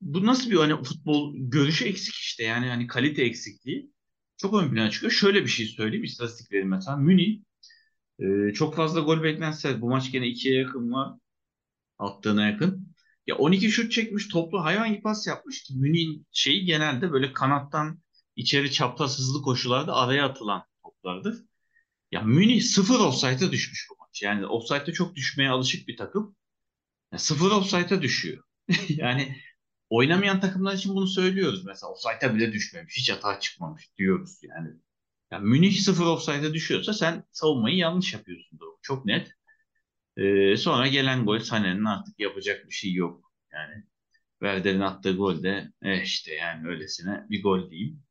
bu 0.00 0.26
nasıl 0.26 0.50
bir 0.50 0.56
hani 0.56 0.82
futbol 0.82 1.34
görüşü 1.36 1.84
eksik 1.84 2.14
işte. 2.14 2.44
Yani 2.44 2.68
hani 2.68 2.86
kalite 2.86 3.22
eksikliği 3.24 3.90
çok 4.36 4.54
ön 4.54 4.70
plana 4.70 4.90
çıkıyor. 4.90 5.12
Şöyle 5.12 5.42
bir 5.42 5.48
şey 5.48 5.66
söyleyeyim 5.66 6.04
istatistik 6.04 6.52
vereyim 6.52 6.68
mesela. 6.68 6.96
Münih 6.96 7.40
ee, 8.20 8.52
çok 8.54 8.76
fazla 8.76 9.00
gol 9.00 9.22
beklense 9.22 9.80
bu 9.80 9.88
maç 9.88 10.12
gene 10.12 10.26
ikiye 10.26 10.54
yakın 10.54 10.92
var. 10.92 11.18
Attığına 11.98 12.46
yakın. 12.48 12.94
Ya 13.26 13.36
12 13.36 13.70
şut 13.70 13.92
çekmiş 13.92 14.28
toplu 14.28 14.64
hayvan 14.64 14.92
gibi 14.92 15.02
pas 15.02 15.26
yapmış 15.26 15.62
ki 15.62 15.74
Münih'in 15.76 16.26
şeyi 16.32 16.64
genelde 16.64 17.12
böyle 17.12 17.32
kanattan 17.32 18.00
içeri 18.36 18.72
çapraz 18.72 19.18
hızlı 19.18 19.42
koşularda 19.42 19.94
araya 19.94 20.26
atılan 20.26 20.64
toplardır. 20.82 21.44
Ya 22.12 22.22
Münih 22.22 22.62
sıfır 22.62 23.00
offside'a 23.00 23.52
düşmüş 23.52 23.88
bu 23.90 23.96
maç. 24.02 24.22
Yani 24.22 24.46
offside'a 24.46 24.92
çok 24.92 25.14
düşmeye 25.16 25.50
alışık 25.50 25.88
bir 25.88 25.96
takım. 25.96 26.36
Ya 27.12 27.18
sıfır 27.18 27.50
offside'a 27.50 28.02
düşüyor. 28.02 28.44
Yani 28.88 29.36
oynamayan 29.90 30.40
takımlar 30.40 30.74
için 30.74 30.94
bunu 30.94 31.06
söylüyoruz. 31.08 31.64
Mesela 31.64 31.92
offside'a 31.92 32.34
bile 32.34 32.52
düşmemiş. 32.52 32.96
Hiç 32.96 33.10
hata 33.12 33.40
çıkmamış 33.40 33.96
diyoruz 33.98 34.38
yani. 34.42 34.68
Ya 35.30 35.38
Münih 35.38 35.80
sıfır 35.80 36.06
offside'a 36.06 36.54
düşüyorsa 36.54 36.94
sen 36.94 37.24
savunmayı 37.32 37.76
yanlış 37.76 38.12
yapıyorsun. 38.14 38.58
Doğru. 38.60 38.78
Çok 38.82 39.06
net. 39.06 39.35
Ee, 40.16 40.56
sonra 40.56 40.86
gelen 40.88 41.24
gol 41.26 41.38
Sané'nin 41.38 41.84
artık 41.84 42.20
yapacak 42.20 42.66
bir 42.68 42.74
şey 42.74 42.92
yok. 42.94 43.32
Yani 43.52 43.84
Werder'in 44.40 44.80
attığı 44.80 45.16
gol 45.16 45.42
de 45.42 45.72
eh 45.82 46.02
işte 46.04 46.34
yani 46.34 46.68
öylesine 46.68 47.26
bir 47.30 47.42
gol 47.42 47.70
diyeyim. 47.70 48.02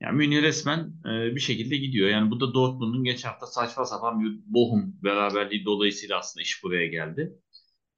Yani 0.00 0.16
Münih 0.16 0.42
resmen 0.42 0.80
e, 1.06 1.34
bir 1.36 1.40
şekilde 1.40 1.76
gidiyor. 1.76 2.08
Yani 2.08 2.30
bu 2.30 2.40
da 2.40 2.54
Dortmund'un 2.54 3.04
geçen 3.04 3.28
hafta 3.28 3.46
saçma 3.46 3.84
sapan 3.84 4.20
bir 4.20 4.40
Bochum 4.46 4.96
beraberliği 5.04 5.64
dolayısıyla 5.64 6.18
aslında 6.18 6.42
iş 6.42 6.62
buraya 6.64 6.86
geldi. 6.86 7.32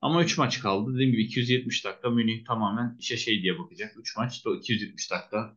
Ama 0.00 0.24
3 0.24 0.38
maç 0.38 0.60
kaldı. 0.60 0.94
Dediğim 0.94 1.12
gibi 1.12 1.22
270 1.24 1.84
dakika 1.84 2.10
Münih 2.10 2.44
tamamen 2.46 2.96
işe 2.98 3.16
şey 3.16 3.42
diye 3.42 3.58
bakacak. 3.58 3.94
3 3.98 4.16
maç, 4.16 4.42
270 4.58 5.10
dakika, 5.10 5.56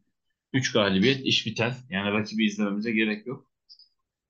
3 0.54 0.72
galibiyet, 0.74 1.22
iş 1.26 1.46
biter. 1.46 1.76
Yani 1.90 2.12
rakibi 2.12 2.46
izlememize 2.46 2.92
gerek 2.92 3.28
yok. 3.28 3.51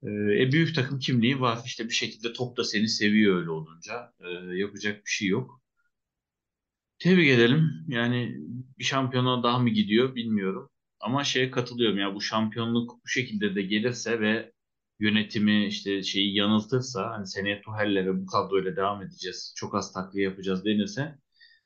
E, 0.03 0.09
e, 0.43 0.51
büyük 0.51 0.75
takım 0.75 0.99
kimliği 0.99 1.39
var. 1.41 1.59
İşte 1.65 1.85
bir 1.85 1.93
şekilde 1.93 2.33
top 2.33 2.57
da 2.57 2.63
seni 2.63 2.87
seviyor 2.89 3.37
öyle 3.39 3.49
olunca. 3.49 4.13
E, 4.19 4.57
yapacak 4.57 5.05
bir 5.05 5.11
şey 5.11 5.27
yok. 5.27 5.61
Tebrik 6.99 7.29
edelim. 7.29 7.85
Yani 7.87 8.35
bir 8.79 8.83
şampiyona 8.83 9.43
daha 9.43 9.59
mı 9.59 9.69
gidiyor 9.69 10.15
bilmiyorum. 10.15 10.69
Ama 10.99 11.23
şeye 11.23 11.51
katılıyorum 11.51 11.99
ya 11.99 12.15
bu 12.15 12.21
şampiyonluk 12.21 12.91
bu 13.03 13.07
şekilde 13.07 13.55
de 13.55 13.61
gelirse 13.61 14.19
ve 14.19 14.51
yönetimi 14.99 15.65
işte 15.67 16.03
şeyi 16.03 16.35
yanıltırsa 16.37 17.09
hani 17.11 17.27
seneye 17.27 17.61
Tuhel'le 17.61 18.05
ve 18.05 18.21
bu 18.21 18.25
kadroyla 18.25 18.75
devam 18.75 19.01
edeceğiz. 19.03 19.53
Çok 19.57 19.75
az 19.75 19.93
takviye 19.93 20.25
yapacağız 20.25 20.65
denirse 20.65 21.19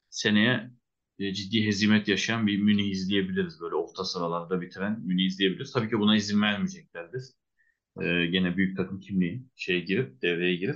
seneye 0.10 0.72
e, 1.20 1.34
ciddi 1.34 1.66
hezimet 1.66 2.08
yaşayan 2.08 2.48
bir 2.48 2.58
Münih 2.62 2.92
izleyebiliriz. 2.92 3.62
Böyle 3.62 3.76
orta 3.76 4.04
sıralarda 4.06 4.62
bitiren 4.62 5.00
Münih 5.06 5.26
izleyebiliriz. 5.26 5.72
Tabii 5.74 5.90
ki 5.90 6.00
buna 6.00 6.16
izin 6.16 6.42
vermeyeceklerdir. 6.42 7.24
Ee, 8.02 8.26
gene 8.26 8.58
büyük 8.58 8.78
takım 8.78 9.00
kimliği 9.00 9.44
şeye 9.56 9.80
girip 9.80 10.22
devreye 10.22 10.56
girip 10.56 10.76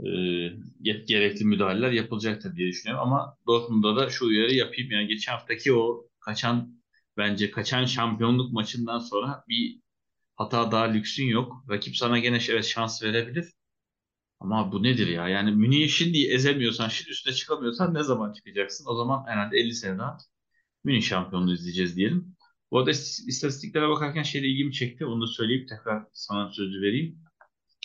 e, 0.00 1.04
gerekli 1.06 1.44
müdahaleler 1.44 1.90
yapılacaktır 1.92 2.56
diye 2.56 2.68
düşünüyorum. 2.68 3.06
Ama 3.08 3.36
Dortmund'da 3.46 3.96
da 3.96 4.10
şu 4.10 4.26
uyarı 4.26 4.54
yapayım. 4.54 4.90
Yani 4.90 5.06
geçen 5.08 5.32
haftaki 5.32 5.72
o 5.72 6.08
kaçan 6.20 6.82
bence 7.16 7.50
kaçan 7.50 7.84
şampiyonluk 7.84 8.52
maçından 8.52 8.98
sonra 8.98 9.44
bir 9.48 9.80
hata 10.36 10.72
daha 10.72 10.84
lüksün 10.84 11.26
yok. 11.26 11.64
Rakip 11.70 11.96
sana 11.96 12.18
gene 12.18 12.40
şans 12.62 13.02
verebilir. 13.02 13.46
Ama 14.40 14.72
bu 14.72 14.82
nedir 14.82 15.06
ya? 15.08 15.28
Yani 15.28 15.50
Münih'i 15.52 15.88
şimdi 15.88 16.18
ezemiyorsan, 16.26 16.88
şimdi 16.88 17.10
üstüne 17.10 17.34
çıkamıyorsan 17.34 17.94
ne 17.94 18.02
zaman 18.02 18.32
çıkacaksın? 18.32 18.86
O 18.88 18.96
zaman 18.96 19.24
herhalde 19.26 19.58
50 19.58 19.74
sene 19.74 19.98
daha 19.98 20.18
Münih 20.84 21.02
şampiyonluğu 21.02 21.54
izleyeceğiz 21.54 21.96
diyelim. 21.96 22.33
Bu 22.74 22.78
arada 22.78 22.90
istatistiklere 22.90 23.88
bakarken 23.88 24.22
şeyle 24.22 24.46
ilgimi 24.46 24.72
çekti. 24.72 25.06
Onu 25.06 25.22
da 25.22 25.26
söyleyip 25.26 25.68
tekrar 25.68 26.06
sana 26.12 26.52
sözü 26.52 26.80
vereyim. 26.80 27.18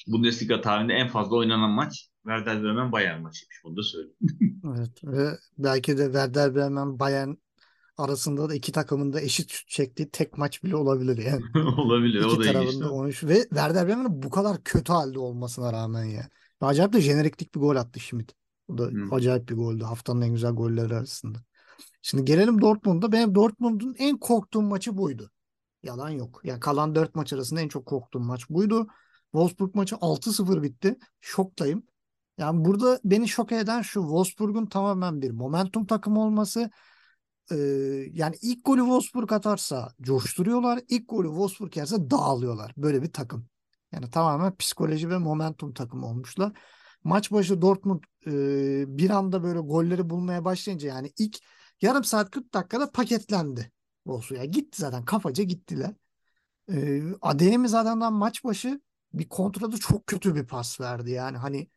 Bundesliga 0.08 0.62
tarihinde 0.62 0.93
en 0.93 1.08
fazla 1.08 1.36
oynanan 1.36 1.69
maç 1.69 2.10
Werder 2.23 2.63
Bremen 2.63 2.91
Bayern 2.91 3.21
maçıymış. 3.21 3.62
Bunu 3.63 3.78
da 3.78 3.84
söyleyeyim. 3.84 4.62
Evet 4.78 5.04
ve 5.04 5.38
belki 5.58 5.97
de 5.97 6.06
Werder 6.06 6.56
Bremen 6.56 6.99
Bayern 6.99 7.34
arasında 7.97 8.49
da 8.49 8.56
iki 8.56 8.71
takımın 8.71 9.13
da 9.13 9.21
eşit 9.21 9.52
şut 9.52 9.67
çektiği 9.67 10.10
tek 10.10 10.38
maç 10.38 10.63
bile 10.63 10.75
olabilir 10.75 11.17
yani. 11.17 11.43
olabilir. 11.78 12.19
İki 12.19 12.28
o 12.28 12.39
da 12.39 12.43
tarafında 12.43 12.91
13 12.91 13.23
ve 13.23 13.41
Werder 13.41 13.88
Bremen'in 13.88 14.23
bu 14.23 14.30
kadar 14.30 14.63
kötü 14.63 14.93
halde 14.93 15.19
olmasına 15.19 15.73
rağmen 15.73 16.04
ya. 16.04 16.30
Acayip 16.62 16.93
de 16.93 17.02
jeneriklik 17.02 17.56
bir 17.56 17.60
gol 17.60 17.75
attı 17.75 17.99
Schmidt. 17.99 18.36
Bu 18.69 18.78
da 18.78 18.88
hmm. 18.88 19.13
acayip 19.13 19.49
bir 19.49 19.56
goldü. 19.56 19.84
Haftanın 19.84 20.21
en 20.21 20.32
güzel 20.32 20.52
golleri 20.52 20.95
arasında. 20.95 21.43
Şimdi 22.02 22.26
gelelim 22.26 22.62
Dortmund'a. 22.62 23.12
Benim 23.12 23.36
Dortmund'un 23.36 23.96
en 23.98 24.18
korktuğum 24.18 24.62
maçı 24.62 24.98
buydu. 24.98 25.32
Yalan 25.84 26.10
yok. 26.10 26.42
Yani 26.44 26.60
kalan 26.60 26.96
4 26.96 27.16
maç 27.16 27.34
arasında 27.34 27.62
en 27.62 27.68
çok 27.68 27.86
korktuğum 27.86 28.20
maç 28.20 28.50
buydu. 28.50 28.88
Wolfsburg 29.32 29.76
maçı 29.76 29.96
6-0 29.96 30.64
bitti. 30.64 30.98
Şoktayım. 31.22 31.84
Yani 32.38 32.66
burada 32.66 33.00
beni 33.04 33.28
şok 33.28 33.52
eden 33.52 33.82
şu 33.82 34.02
Wolfsburg'un 34.02 34.66
tamamen 34.66 35.22
bir 35.22 35.32
momentum 35.32 35.86
takımı 35.86 36.22
olması. 36.22 36.70
Ee, 37.52 37.56
yani 38.14 38.36
ilk 38.42 38.66
golü 38.66 38.82
Wolfsburg 38.82 39.32
atarsa 39.32 39.94
coşturuyorlar. 40.02 40.80
İlk 40.90 41.10
golü 41.10 41.28
Wolfsburg 41.28 41.78
yerse 41.78 42.10
dağılıyorlar. 42.10 42.74
Böyle 42.78 43.02
bir 43.02 43.14
takım. 43.14 43.46
Yani 43.92 44.10
tamamen 44.10 44.58
psikoloji 44.58 45.10
ve 45.10 45.18
momentum 45.18 45.74
takımı 45.74 46.06
olmuşlar. 46.08 46.52
Maç 47.04 47.32
başı 47.32 47.62
Dortmund 47.62 48.04
e, 48.28 48.32
bir 48.98 49.10
anda 49.10 49.44
böyle 49.44 49.60
golleri 49.60 50.10
bulmaya 50.10 50.46
başlayınca 50.46 50.88
yani 50.88 51.12
ilk 51.18 51.38
yarım 51.82 52.04
saat 52.04 52.32
40 52.32 52.54
dakikada 52.54 52.92
paketlendi. 52.92 53.72
Yani 54.32 54.52
gitti 54.52 54.82
zaten 54.82 55.06
kafaca 55.06 55.44
gittiler. 55.44 55.94
E, 56.74 57.02
Adeyemi 57.22 57.70
zaten 57.70 58.13
maç 58.13 58.44
başı 58.44 58.82
bir 59.13 59.30
kontrada 59.30 59.78
çok 59.78 60.08
kötü 60.08 60.36
bir 60.36 60.48
pas 60.48 60.82
verdi. 60.82 61.12
Yani 61.12 61.38
hani 61.38 61.68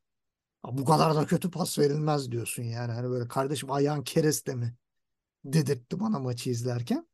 bu 0.65 0.85
kadar 0.85 1.17
da 1.17 1.27
kötü 1.27 1.51
pas 1.51 1.79
verilmez 1.79 2.33
diyorsun 2.33 2.63
yani. 2.63 2.93
Hani 2.93 3.11
böyle 3.11 3.29
kardeşim 3.29 3.71
ayağın 3.71 4.03
kereste 4.05 4.55
mi 4.55 4.77
dedirtti 5.45 6.01
bana 6.01 6.19
maçı 6.19 6.51
izlerken. 6.51 7.09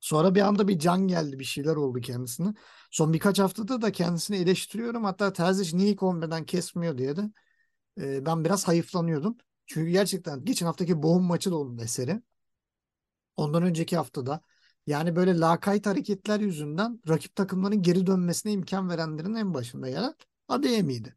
Sonra 0.00 0.34
bir 0.34 0.40
anda 0.40 0.68
bir 0.68 0.78
can 0.78 1.08
geldi 1.08 1.38
bir 1.38 1.44
şeyler 1.44 1.76
oldu 1.76 2.00
kendisine. 2.00 2.54
Son 2.90 3.12
birkaç 3.12 3.38
haftada 3.38 3.82
da 3.82 3.92
kendisini 3.92 4.36
eleştiriyorum. 4.36 5.04
Hatta 5.04 5.32
Terzic 5.32 5.76
niye 5.76 5.96
11'den 6.00 6.44
kesmiyor 6.46 6.98
diye 6.98 7.16
de 7.16 7.30
e, 8.00 8.26
ben 8.26 8.44
biraz 8.44 8.68
hayıflanıyordum. 8.68 9.38
Çünkü 9.66 9.90
gerçekten 9.90 10.44
geçen 10.44 10.66
haftaki 10.66 11.02
Boğum 11.02 11.22
maçı 11.24 11.50
da 11.50 11.58
onun 11.58 11.78
eseri. 11.78 12.22
Ondan 13.36 13.62
önceki 13.62 13.96
haftada 13.96 14.40
yani 14.86 15.16
böyle 15.16 15.38
lakayt 15.38 15.86
hareketler 15.86 16.40
yüzünden 16.40 17.00
rakip 17.08 17.36
takımların 17.36 17.82
geri 17.82 18.06
dönmesine 18.06 18.52
imkan 18.52 18.88
verenlerin 18.90 19.34
en 19.34 19.54
başında 19.54 19.88
gelen 19.90 20.14
Adeyemi'ydi. 20.48 21.16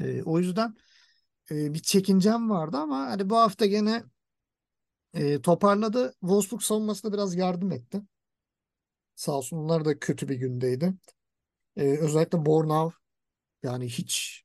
E, 0.00 0.22
o 0.22 0.38
yüzden 0.38 0.74
e, 1.50 1.74
bir 1.74 1.78
çekincem 1.78 2.50
vardı 2.50 2.76
ama 2.78 2.98
hani 2.98 3.30
bu 3.30 3.36
hafta 3.36 3.66
gene 3.66 4.04
e, 5.14 5.42
toparladı. 5.42 6.14
Wolfsburg 6.20 6.62
savunmasına 6.62 7.12
biraz 7.12 7.34
yardım 7.34 7.72
etti. 7.72 8.02
Sağ 9.14 9.32
olsun 9.32 9.56
onlar 9.56 9.84
da 9.84 9.98
kötü 9.98 10.28
bir 10.28 10.34
gündeydi. 10.36 10.94
E, 11.76 11.98
özellikle 11.98 12.46
Bornau 12.46 12.92
yani 13.62 13.86
hiç 13.88 14.44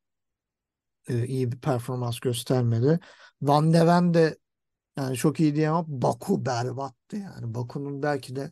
e, 1.07 1.27
iyi 1.27 1.51
bir 1.51 1.59
performans 1.59 2.19
göstermedi. 2.19 2.99
Van 3.41 3.73
de 3.73 3.87
Ven 3.87 4.13
de 4.13 4.37
yani 4.97 5.15
çok 5.15 5.39
iyi 5.39 5.55
diyemem. 5.55 5.85
Baku 5.87 6.45
berbattı 6.45 7.17
yani. 7.17 7.55
Baku'nun 7.55 8.03
belki 8.03 8.35
de 8.35 8.51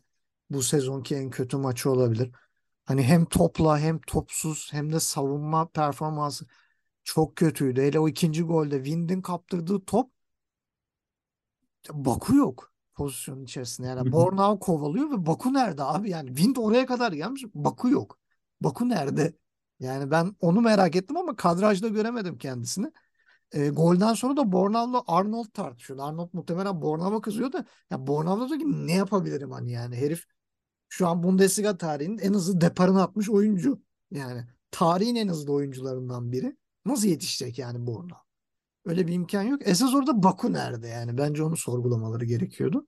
bu 0.50 0.62
sezonki 0.62 1.16
en 1.16 1.30
kötü 1.30 1.56
maçı 1.56 1.90
olabilir. 1.90 2.30
Hani 2.84 3.02
hem 3.02 3.24
topla 3.24 3.78
hem 3.78 4.00
topsuz 4.00 4.68
hem 4.72 4.92
de 4.92 5.00
savunma 5.00 5.68
performansı 5.68 6.46
çok 7.04 7.36
kötüydü. 7.36 7.82
Hele 7.82 7.98
o 7.98 8.08
ikinci 8.08 8.42
golde 8.42 8.76
Wind'in 8.76 9.22
kaptırdığı 9.22 9.84
top 9.84 10.10
Baku 11.92 12.36
yok 12.36 12.72
pozisyonun 12.94 13.44
içerisinde. 13.44 13.88
Yani 13.88 14.12
Bornau 14.12 14.58
kovalıyor 14.58 15.10
ve 15.10 15.26
Baku 15.26 15.54
nerede 15.54 15.82
abi? 15.82 16.10
Yani 16.10 16.28
Wind 16.28 16.56
oraya 16.56 16.86
kadar 16.86 17.12
gelmiş. 17.12 17.44
Baku 17.54 17.88
yok. 17.88 18.18
Baku 18.60 18.88
nerede? 18.88 19.34
Yani 19.80 20.10
ben 20.10 20.36
onu 20.40 20.60
merak 20.60 20.96
ettim 20.96 21.16
ama 21.16 21.36
kadrajda 21.36 21.88
göremedim 21.88 22.38
kendisini. 22.38 22.92
E, 23.52 23.68
golden 23.68 24.14
sonra 24.14 24.36
da 24.36 24.52
Bornav'la 24.52 25.02
Arnold 25.06 25.46
tartışıyor. 25.54 25.98
Arnold 26.02 26.30
muhtemelen 26.32 26.82
Bornav'a 26.82 27.20
kızıyor 27.20 27.52
da 27.52 27.66
ya 27.90 28.06
Bornav'da 28.06 28.48
diyor 28.48 28.60
ki 28.60 28.86
ne 28.86 28.92
yapabilirim 28.92 29.50
hani 29.50 29.72
yani 29.72 29.96
herif 29.96 30.24
şu 30.88 31.08
an 31.08 31.22
Bundesliga 31.22 31.78
tarihinin 31.78 32.18
en 32.18 32.34
hızlı 32.34 32.60
deparını 32.60 33.02
atmış 33.02 33.30
oyuncu. 33.30 33.82
Yani 34.10 34.46
tarihin 34.70 35.14
en 35.14 35.28
hızlı 35.28 35.52
oyuncularından 35.52 36.32
biri. 36.32 36.56
Nasıl 36.84 37.08
yetişecek 37.08 37.58
yani 37.58 37.86
Bornav? 37.86 38.16
Öyle 38.84 39.06
bir 39.06 39.12
imkan 39.12 39.42
yok. 39.42 39.60
Esas 39.68 39.94
orada 39.94 40.22
Baku 40.22 40.52
nerede 40.52 40.88
yani? 40.88 41.18
Bence 41.18 41.42
onu 41.42 41.56
sorgulamaları 41.56 42.24
gerekiyordu. 42.24 42.86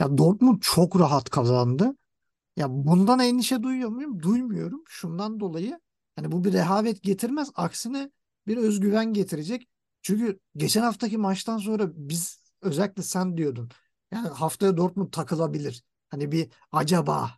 Ya 0.00 0.18
Dortmund 0.18 0.58
çok 0.62 1.00
rahat 1.00 1.30
kazandı. 1.30 1.96
Ya 2.56 2.66
bundan 2.70 3.20
endişe 3.20 3.62
duyuyor 3.62 3.88
muyum? 3.90 4.22
Duymuyorum. 4.22 4.84
Şundan 4.88 5.40
dolayı 5.40 5.80
hani 6.16 6.32
bu 6.32 6.44
bir 6.44 6.52
rehavet 6.52 7.02
getirmez. 7.02 7.50
Aksine 7.54 8.10
bir 8.46 8.56
özgüven 8.56 9.12
getirecek. 9.12 9.68
Çünkü 10.02 10.38
geçen 10.56 10.82
haftaki 10.82 11.18
maçtan 11.18 11.58
sonra 11.58 11.90
biz 11.94 12.40
özellikle 12.62 13.02
sen 13.02 13.36
diyordun. 13.36 13.70
Yani 14.12 14.28
haftaya 14.28 14.76
Dortmund 14.76 15.10
takılabilir. 15.12 15.82
Hani 16.08 16.32
bir 16.32 16.48
acaba 16.72 17.30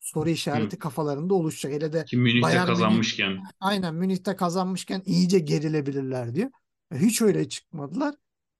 soru 0.00 0.28
işareti 0.30 0.76
Hı. 0.76 0.80
kafalarında 0.80 1.34
oluşacak. 1.34 1.72
Hele 1.72 1.92
de 1.92 2.04
Ki 2.04 2.16
Münih'te 2.16 2.42
Bayern 2.42 2.66
kazanmışken. 2.66 3.32
Münih, 3.32 3.44
aynen 3.60 3.94
Münih'te 3.94 4.36
kazanmışken 4.36 5.02
iyice 5.06 5.38
gerilebilirler 5.38 6.34
diyor. 6.34 6.50
Hiç 6.94 7.22
öyle 7.22 7.48
çıkmadılar. 7.48 8.14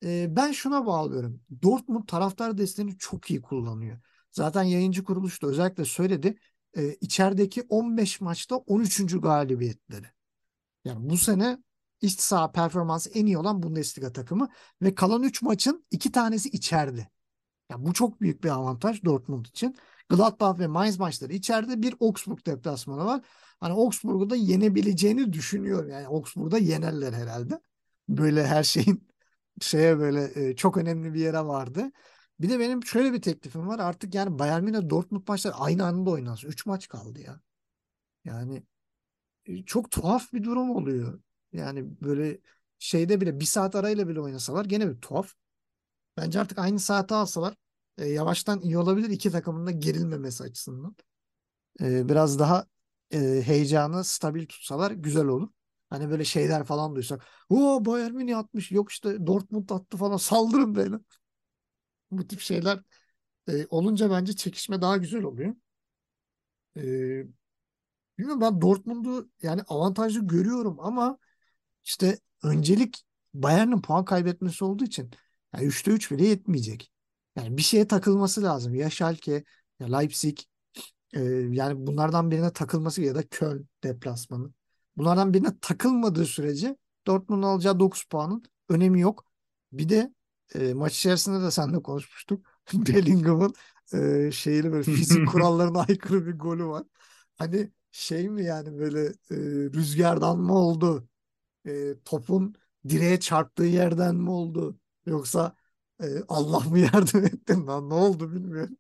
Ee, 0.04 0.26
ben 0.36 0.52
şuna 0.52 0.86
bağlıyorum. 0.86 1.40
Dortmund 1.62 2.06
taraftar 2.06 2.58
desteğini 2.58 2.98
çok 2.98 3.30
iyi 3.30 3.42
kullanıyor. 3.42 3.98
Zaten 4.30 4.62
yayıncı 4.62 5.04
kuruluş 5.04 5.42
da 5.42 5.46
özellikle 5.46 5.84
söyledi. 5.84 6.38
Ee, 6.76 6.94
içerideki 7.00 7.62
15 7.68 8.20
maçta 8.20 8.56
13. 8.56 9.20
galibiyetleri. 9.20 10.06
Yani 10.84 11.10
bu 11.10 11.16
sene 11.16 11.58
iç 12.00 12.20
saha 12.20 12.52
performansı 12.52 13.10
en 13.10 13.26
iyi 13.26 13.38
olan 13.38 13.62
Bundesliga 13.62 14.12
takımı 14.12 14.48
ve 14.82 14.94
kalan 14.94 15.22
3 15.22 15.42
maçın 15.42 15.86
2 15.90 16.12
tanesi 16.12 16.48
içeride. 16.48 17.08
Yani 17.70 17.86
bu 17.86 17.92
çok 17.92 18.20
büyük 18.20 18.44
bir 18.44 18.48
avantaj 18.48 19.04
Dortmund 19.04 19.46
için. 19.46 19.76
Gladbach 20.08 20.58
ve 20.58 20.66
Mainz 20.66 20.98
maçları 20.98 21.32
içeride 21.32 21.82
bir 21.82 21.94
Augsburg 22.00 22.46
deplasmanı 22.46 23.04
var. 23.04 23.20
Hani 23.60 23.72
Augsburg'u 23.72 24.30
da 24.30 24.36
yenebileceğini 24.36 25.32
düşünüyorum. 25.32 25.90
Yani 25.90 26.06
Augsburg'da 26.06 26.58
yenerler 26.58 27.12
herhalde. 27.12 27.60
Böyle 28.08 28.46
her 28.46 28.62
şeyin 28.64 29.08
şeye 29.60 29.98
böyle 29.98 30.48
e, 30.48 30.56
çok 30.56 30.76
önemli 30.76 31.14
bir 31.14 31.20
yere 31.20 31.40
vardı. 31.40 31.92
Bir 32.40 32.50
de 32.50 32.60
benim 32.60 32.84
şöyle 32.84 33.12
bir 33.12 33.22
teklifim 33.22 33.68
var. 33.68 33.78
Artık 33.78 34.14
yani 34.14 34.38
Bayern 34.38 34.64
Münih 34.64 34.90
Dortmund 34.90 35.28
maçları 35.28 35.54
aynı 35.54 35.84
anda 35.86 36.10
oynansın. 36.10 36.48
3 36.48 36.66
maç 36.66 36.88
kaldı 36.88 37.20
ya. 37.20 37.40
Yani 38.24 38.62
e, 39.46 39.64
çok 39.64 39.90
tuhaf 39.90 40.32
bir 40.32 40.44
durum 40.44 40.70
oluyor. 40.70 41.20
Yani 41.52 42.02
böyle 42.02 42.38
şeyde 42.78 43.20
bile 43.20 43.40
bir 43.40 43.44
saat 43.44 43.74
arayla 43.76 44.08
bile 44.08 44.20
oynasalar 44.20 44.64
gene 44.64 44.90
bir 44.90 45.00
tuhaf. 45.00 45.32
Bence 46.16 46.40
artık 46.40 46.58
aynı 46.58 46.80
saate 46.80 47.14
alsalar 47.14 47.54
e, 47.98 48.06
yavaştan 48.08 48.60
iyi 48.60 48.78
olabilir 48.78 49.10
iki 49.10 49.30
takımın 49.30 49.66
da 49.66 49.70
gerilmemesi 49.70 50.44
açısından. 50.44 50.96
E, 51.80 52.08
biraz 52.08 52.38
daha 52.38 52.66
e, 53.12 53.42
heyecanı 53.46 54.04
stabil 54.04 54.46
tutsalar 54.46 54.90
güzel 54.90 55.26
olur. 55.26 55.48
Hani 55.90 56.10
böyle 56.10 56.24
şeyler 56.24 56.64
falan 56.64 56.96
duysak. 56.96 57.24
O 57.48 57.84
Bayern 57.84 58.12
Münih 58.14 58.38
atmış. 58.38 58.72
Yok 58.72 58.90
işte 58.92 59.26
Dortmund 59.26 59.70
attı 59.70 59.96
falan. 59.96 60.16
Saldırın 60.16 60.74
böyle. 60.74 60.96
Bu 62.18 62.28
tip 62.28 62.40
şeyler 62.40 62.80
e, 63.48 63.66
olunca 63.70 64.10
bence 64.10 64.36
çekişme 64.36 64.82
daha 64.82 64.96
güzel 64.96 65.22
oluyor. 65.22 65.54
E, 66.76 66.82
bilmiyorum 68.18 68.40
ben 68.40 68.60
Dortmund'u 68.60 69.30
yani 69.42 69.62
avantajlı 69.62 70.26
görüyorum 70.26 70.80
ama 70.80 71.18
işte 71.84 72.18
öncelik 72.42 73.04
Bayern'in 73.34 73.82
puan 73.82 74.04
kaybetmesi 74.04 74.64
olduğu 74.64 74.84
için 74.84 75.10
yani 75.54 75.66
3'te 75.66 75.90
3 75.90 76.10
bile 76.10 76.26
yetmeyecek. 76.26 76.92
Yani 77.36 77.56
bir 77.56 77.62
şeye 77.62 77.88
takılması 77.88 78.42
lazım. 78.42 78.74
Ya 78.74 78.90
Schalke 78.90 79.44
ya 79.80 79.98
Leipzig 79.98 80.38
e, 81.12 81.20
yani 81.50 81.86
bunlardan 81.86 82.30
birine 82.30 82.52
takılması 82.52 83.02
ya 83.02 83.14
da 83.14 83.28
Köln 83.28 83.68
deplasmanı. 83.84 84.52
Bunlardan 84.96 85.34
birine 85.34 85.58
takılmadığı 85.60 86.26
sürece 86.26 86.76
Dortmund'un 87.06 87.42
alacağı 87.48 87.80
9 87.80 88.04
puanın 88.04 88.42
önemi 88.68 89.00
yok. 89.00 89.26
Bir 89.72 89.88
de 89.88 90.14
e, 90.54 90.74
maç 90.74 90.96
içerisinde 90.96 91.42
de 91.44 91.50
seninle 91.50 91.82
konuşmuştuk. 91.82 92.46
Bellingham'ın 92.74 93.54
e, 93.94 94.30
şeyli 94.32 94.72
böyle 94.72 94.82
fizik 94.82 95.28
kurallarına 95.32 95.80
aykırı 95.80 96.26
bir 96.26 96.38
golü 96.38 96.66
var. 96.66 96.84
Hani 97.38 97.72
şey 97.90 98.28
mi 98.30 98.44
yani 98.44 98.78
böyle 98.78 99.06
e, 99.06 99.36
rüzgardan 99.74 100.38
mı 100.38 100.54
oldu? 100.58 101.08
E, 101.66 101.94
topun 102.04 102.54
direğe 102.88 103.20
çarptığı 103.20 103.64
yerden 103.64 104.16
mi 104.16 104.30
oldu? 104.30 104.78
Yoksa 105.06 105.56
e, 106.02 106.06
Allah 106.28 106.60
mı 106.60 106.78
yardım 106.78 107.24
etti? 107.24 107.66
Lan 107.66 107.90
ne 107.90 107.94
oldu 107.94 108.32
bilmiyorum. 108.32 108.76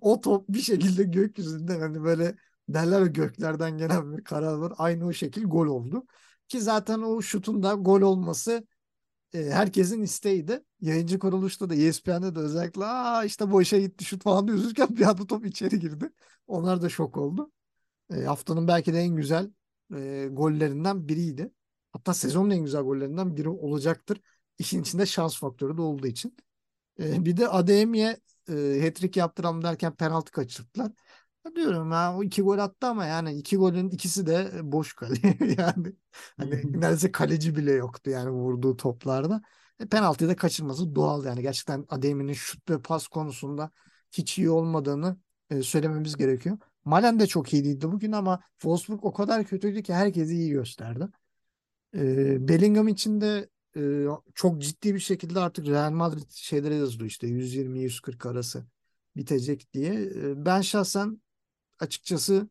O 0.00 0.20
top 0.20 0.48
bir 0.48 0.60
şekilde 0.60 1.04
gökyüzünden 1.04 1.80
hani 1.80 2.04
böyle 2.04 2.36
derler 2.68 3.02
göklerden 3.06 3.78
gelen 3.78 4.16
bir 4.16 4.24
karar 4.24 4.54
var. 4.54 4.72
Aynı 4.78 5.06
o 5.06 5.12
şekil 5.12 5.44
gol 5.44 5.66
oldu. 5.66 6.06
Ki 6.48 6.60
zaten 6.60 6.98
o 7.02 7.22
şutun 7.22 7.62
da 7.62 7.74
gol 7.74 8.00
olması 8.00 8.66
e, 9.34 9.38
herkesin 9.50 10.02
isteğiydi. 10.02 10.64
Yayıncı 10.80 11.18
kuruluşta 11.18 11.70
da 11.70 11.74
ESPN'de 11.74 12.34
de 12.34 12.38
özellikle 12.38 12.84
Aa, 12.84 13.24
işte 13.24 13.50
boşa 13.50 13.78
gitti 13.78 14.04
şut 14.04 14.22
falan 14.22 14.48
diyoruzken 14.48 14.88
bir 14.96 15.02
anda 15.06 15.26
top 15.26 15.46
içeri 15.46 15.78
girdi. 15.80 16.10
Onlar 16.46 16.82
da 16.82 16.88
şok 16.88 17.16
oldu. 17.16 17.52
E, 18.14 18.22
haftanın 18.24 18.68
belki 18.68 18.92
de 18.94 18.98
en 19.00 19.16
güzel 19.16 19.50
e, 19.96 20.28
gollerinden 20.32 21.08
biriydi. 21.08 21.52
Hatta 21.92 22.14
sezonun 22.14 22.50
en 22.50 22.64
güzel 22.64 22.82
gollerinden 22.82 23.36
biri 23.36 23.48
olacaktır. 23.48 24.20
İşin 24.58 24.82
içinde 24.82 25.06
şans 25.06 25.38
faktörü 25.38 25.76
de 25.76 25.82
olduğu 25.82 26.06
için. 26.06 26.36
E, 27.00 27.24
bir 27.24 27.36
de 27.36 27.48
Adeyemi'ye 27.48 28.08
e, 28.48 28.52
hat-trick 28.82 29.18
yaptıram 29.20 29.62
derken 29.64 29.96
penaltı 29.96 30.32
kaçırdılar. 30.32 30.92
Diyorum 31.56 31.92
ya 31.92 32.16
o 32.16 32.22
iki 32.24 32.42
gol 32.42 32.58
attı 32.58 32.86
ama 32.86 33.06
yani 33.06 33.32
iki 33.34 33.56
golün 33.56 33.90
ikisi 33.90 34.26
de 34.26 34.50
boş 34.62 34.92
kale. 34.94 35.14
yani 35.58 35.92
hani 36.36 36.80
neredeyse 36.80 37.12
kaleci 37.12 37.56
bile 37.56 37.72
yoktu 37.72 38.10
yani 38.10 38.30
vurduğu 38.30 38.76
toplarda. 38.76 39.42
E, 39.80 39.86
penaltıyı 39.86 40.30
da 40.30 40.36
kaçırması 40.36 40.94
doğal 40.94 41.24
yani. 41.24 41.42
Gerçekten 41.42 41.84
Adeyemi'nin 41.88 42.32
şut 42.32 42.70
ve 42.70 42.82
pas 42.82 43.08
konusunda 43.08 43.70
hiç 44.12 44.38
iyi 44.38 44.50
olmadığını 44.50 45.16
e, 45.50 45.62
söylememiz 45.62 46.16
gerekiyor. 46.16 46.58
Malen 46.84 47.20
de 47.20 47.26
çok 47.26 47.52
iyi 47.52 47.64
değildi 47.64 47.92
bugün 47.92 48.12
ama 48.12 48.40
Wolfsburg 48.52 49.04
o 49.04 49.12
kadar 49.12 49.44
kötüydü 49.44 49.82
ki 49.82 49.94
herkesi 49.94 50.34
iyi 50.34 50.50
gösterdi. 50.50 51.08
E, 51.94 52.48
Bellingham 52.48 52.88
için 52.88 53.20
de 53.20 53.48
e, 53.76 54.04
çok 54.34 54.62
ciddi 54.62 54.94
bir 54.94 55.00
şekilde 55.00 55.40
artık 55.40 55.66
Real 55.68 55.90
Madrid 55.92 56.30
şeylere 56.30 56.74
yazılıyor 56.74 57.10
işte 57.10 57.26
120-140 57.26 58.26
arası 58.28 58.66
bitecek 59.16 59.72
diye. 59.74 59.94
E, 59.94 60.46
ben 60.46 60.60
şahsen 60.60 61.20
açıkçası 61.80 62.48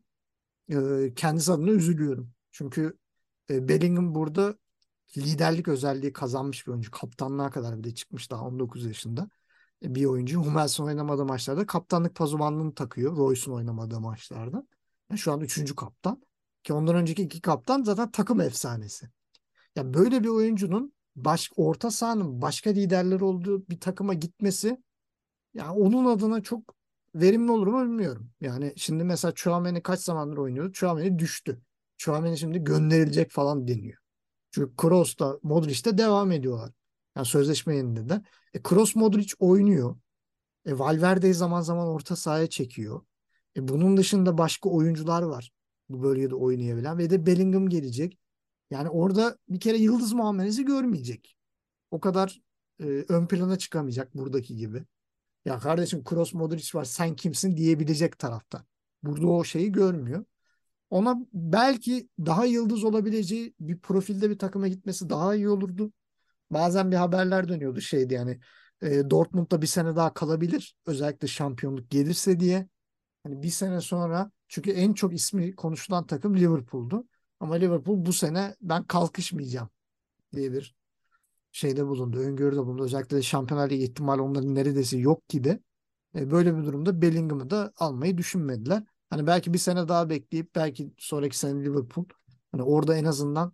e, 0.70 0.76
kendisi 1.16 1.52
adına 1.52 1.70
üzülüyorum. 1.70 2.32
Çünkü 2.52 2.98
e, 3.50 3.68
Bellingham 3.68 4.14
burada 4.14 4.58
liderlik 5.16 5.68
özelliği 5.68 6.12
kazanmış 6.12 6.66
bir 6.66 6.72
oyuncu. 6.72 6.90
Kaptanlığa 6.90 7.50
kadar 7.50 7.78
bir 7.78 7.84
de 7.84 7.94
çıkmış 7.94 8.30
daha 8.30 8.44
19 8.44 8.86
yaşında. 8.86 9.30
E, 9.82 9.94
bir 9.94 10.04
oyuncu. 10.04 10.40
Hummels'in 10.40 10.84
oynamadığı 10.84 11.24
maçlarda 11.24 11.66
kaptanlık 11.66 12.14
pazuvanlığını 12.14 12.74
takıyor. 12.74 13.16
Royce'un 13.16 13.54
oynamadığı 13.54 14.00
maçlarda. 14.00 14.66
Yani 15.10 15.18
şu 15.18 15.32
an 15.32 15.40
üçüncü 15.40 15.76
kaptan. 15.76 16.22
Ki 16.64 16.72
ondan 16.72 16.96
önceki 16.96 17.22
iki 17.22 17.40
kaptan 17.40 17.82
zaten 17.82 18.10
takım 18.10 18.40
efsanesi. 18.40 19.04
Ya 19.04 19.10
yani 19.76 19.94
böyle 19.94 20.24
bir 20.24 20.28
oyuncunun 20.28 20.92
baş, 21.16 21.50
orta 21.56 21.90
sahanın 21.90 22.42
başka 22.42 22.70
liderleri 22.70 23.24
olduğu 23.24 23.68
bir 23.68 23.80
takıma 23.80 24.14
gitmesi 24.14 24.82
yani 25.54 25.70
onun 25.70 26.04
adına 26.04 26.42
çok 26.42 26.77
verimli 27.20 27.52
olur 27.52 27.66
mu 27.66 27.84
bilmiyorum. 27.84 28.30
Yani 28.40 28.72
şimdi 28.76 29.04
mesela 29.04 29.32
Chouameni 29.34 29.82
kaç 29.82 30.00
zamandır 30.00 30.36
oynuyordu? 30.36 30.72
Chouameni 30.72 31.18
düştü. 31.18 31.60
Chouameni 31.96 32.38
şimdi 32.38 32.64
gönderilecek 32.64 33.30
falan 33.30 33.68
deniyor. 33.68 33.98
Çünkü 34.50 34.76
Kroos 34.76 35.18
da 35.18 35.38
Modric 35.42 35.84
de 35.84 35.98
devam 35.98 36.32
ediyorlar. 36.32 36.72
Yani 37.16 37.26
sözleşme 37.26 37.76
yeninde 37.76 38.08
de. 38.08 38.22
E, 38.54 38.62
Kroos 38.62 38.94
Modric 38.94 39.34
oynuyor. 39.38 39.96
E, 40.66 40.78
Valverde'yi 40.78 41.34
zaman 41.34 41.60
zaman 41.60 41.88
orta 41.88 42.16
sahaya 42.16 42.46
çekiyor. 42.46 43.02
E, 43.56 43.68
bunun 43.68 43.96
dışında 43.96 44.38
başka 44.38 44.68
oyuncular 44.68 45.22
var. 45.22 45.50
Bu 45.88 46.02
bölgede 46.02 46.34
oynayabilen 46.34 46.98
ve 46.98 47.10
de 47.10 47.26
Bellingham 47.26 47.68
gelecek. 47.68 48.18
Yani 48.70 48.88
orada 48.88 49.38
bir 49.48 49.60
kere 49.60 49.76
yıldız 49.76 50.12
muamelesi 50.12 50.64
görmeyecek. 50.64 51.36
O 51.90 52.00
kadar 52.00 52.40
e, 52.80 52.84
ön 52.84 53.26
plana 53.26 53.58
çıkamayacak 53.58 54.14
buradaki 54.14 54.56
gibi. 54.56 54.84
Ya 55.48 55.58
kardeşim 55.58 56.04
Kroos 56.04 56.34
Modric 56.34 56.78
var 56.78 56.84
sen 56.84 57.16
kimsin 57.16 57.56
diyebilecek 57.56 58.18
tarafta. 58.18 58.64
Burada 59.02 59.26
o 59.26 59.44
şeyi 59.44 59.72
görmüyor. 59.72 60.24
Ona 60.90 61.16
belki 61.32 62.08
daha 62.18 62.44
yıldız 62.44 62.84
olabileceği 62.84 63.54
bir 63.60 63.78
profilde 63.78 64.30
bir 64.30 64.38
takıma 64.38 64.68
gitmesi 64.68 65.10
daha 65.10 65.34
iyi 65.34 65.48
olurdu. 65.48 65.92
Bazen 66.50 66.90
bir 66.90 66.96
haberler 66.96 67.48
dönüyordu 67.48 67.80
şeydi 67.80 68.14
yani 68.14 68.40
e, 68.82 69.10
Dortmund'da 69.10 69.62
bir 69.62 69.66
sene 69.66 69.96
daha 69.96 70.14
kalabilir. 70.14 70.76
Özellikle 70.86 71.28
şampiyonluk 71.28 71.90
gelirse 71.90 72.40
diye. 72.40 72.68
Hani 73.22 73.42
bir 73.42 73.50
sene 73.50 73.80
sonra 73.80 74.30
çünkü 74.48 74.70
en 74.70 74.92
çok 74.92 75.14
ismi 75.14 75.56
konuşulan 75.56 76.06
takım 76.06 76.36
Liverpool'du. 76.36 77.08
Ama 77.40 77.54
Liverpool 77.54 78.06
bu 78.06 78.12
sene 78.12 78.56
ben 78.60 78.84
kalkışmayacağım 78.84 79.70
diye 80.32 80.52
bir 80.52 80.77
şeyde 81.52 81.86
bulundu. 81.86 82.18
Öngörüde 82.18 82.58
bulundu. 82.58 82.84
Özellikle 82.84 83.16
de 83.16 83.22
Şampiyonlar 83.22 83.70
Ligi 83.70 83.84
ihtimali 83.84 84.22
onların 84.22 84.54
neredeyse 84.54 84.98
yok 84.98 85.28
gibi. 85.28 85.58
E, 86.14 86.30
böyle 86.30 86.58
bir 86.58 86.64
durumda 86.64 87.02
Bellingham'ı 87.02 87.50
da 87.50 87.72
almayı 87.76 88.18
düşünmediler. 88.18 88.84
Hani 89.10 89.26
belki 89.26 89.52
bir 89.54 89.58
sene 89.58 89.88
daha 89.88 90.10
bekleyip 90.10 90.54
belki 90.54 90.92
sonraki 90.98 91.38
sene 91.38 91.64
Liverpool 91.64 92.04
hani 92.52 92.62
orada 92.62 92.96
en 92.96 93.04
azından 93.04 93.52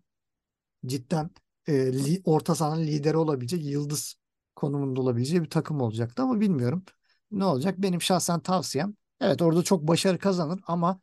cidden 0.87 1.31
e, 1.67 1.93
li, 1.93 2.23
orta 2.25 2.55
sahanın 2.55 2.83
lideri 2.83 3.17
olabilecek 3.17 3.65
yıldız 3.65 4.17
konumunda 4.57 5.01
olabileceği 5.01 5.43
bir 5.43 5.51
takım 5.51 5.81
olacaktı 5.81 6.23
ama 6.23 6.41
bilmiyorum 6.41 6.85
ne 7.31 7.45
olacak. 7.45 7.75
Benim 7.79 8.03
şahsen 8.03 8.41
tavsiyem 8.41 8.95
evet 9.21 9.43
orada 9.43 9.63
çok 9.63 9.89
başarı 9.89 10.19
kazanır 10.19 10.61
ama 10.67 11.01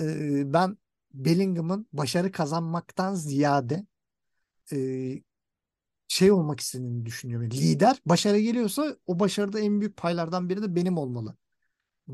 e, 0.00 0.52
ben 0.52 0.78
Bellingham'ın 1.14 1.86
başarı 1.92 2.32
kazanmaktan 2.32 3.14
ziyade 3.14 3.86
e, 4.72 4.76
şey 6.12 6.32
olmak 6.32 6.60
istediğini 6.60 7.06
düşünüyorum. 7.06 7.50
Lider 7.50 7.96
başarı 8.06 8.38
geliyorsa 8.38 8.96
o 9.06 9.20
başarıda 9.20 9.60
en 9.60 9.80
büyük 9.80 9.96
paylardan 9.96 10.48
biri 10.48 10.62
de 10.62 10.74
benim 10.76 10.98
olmalı 10.98 11.36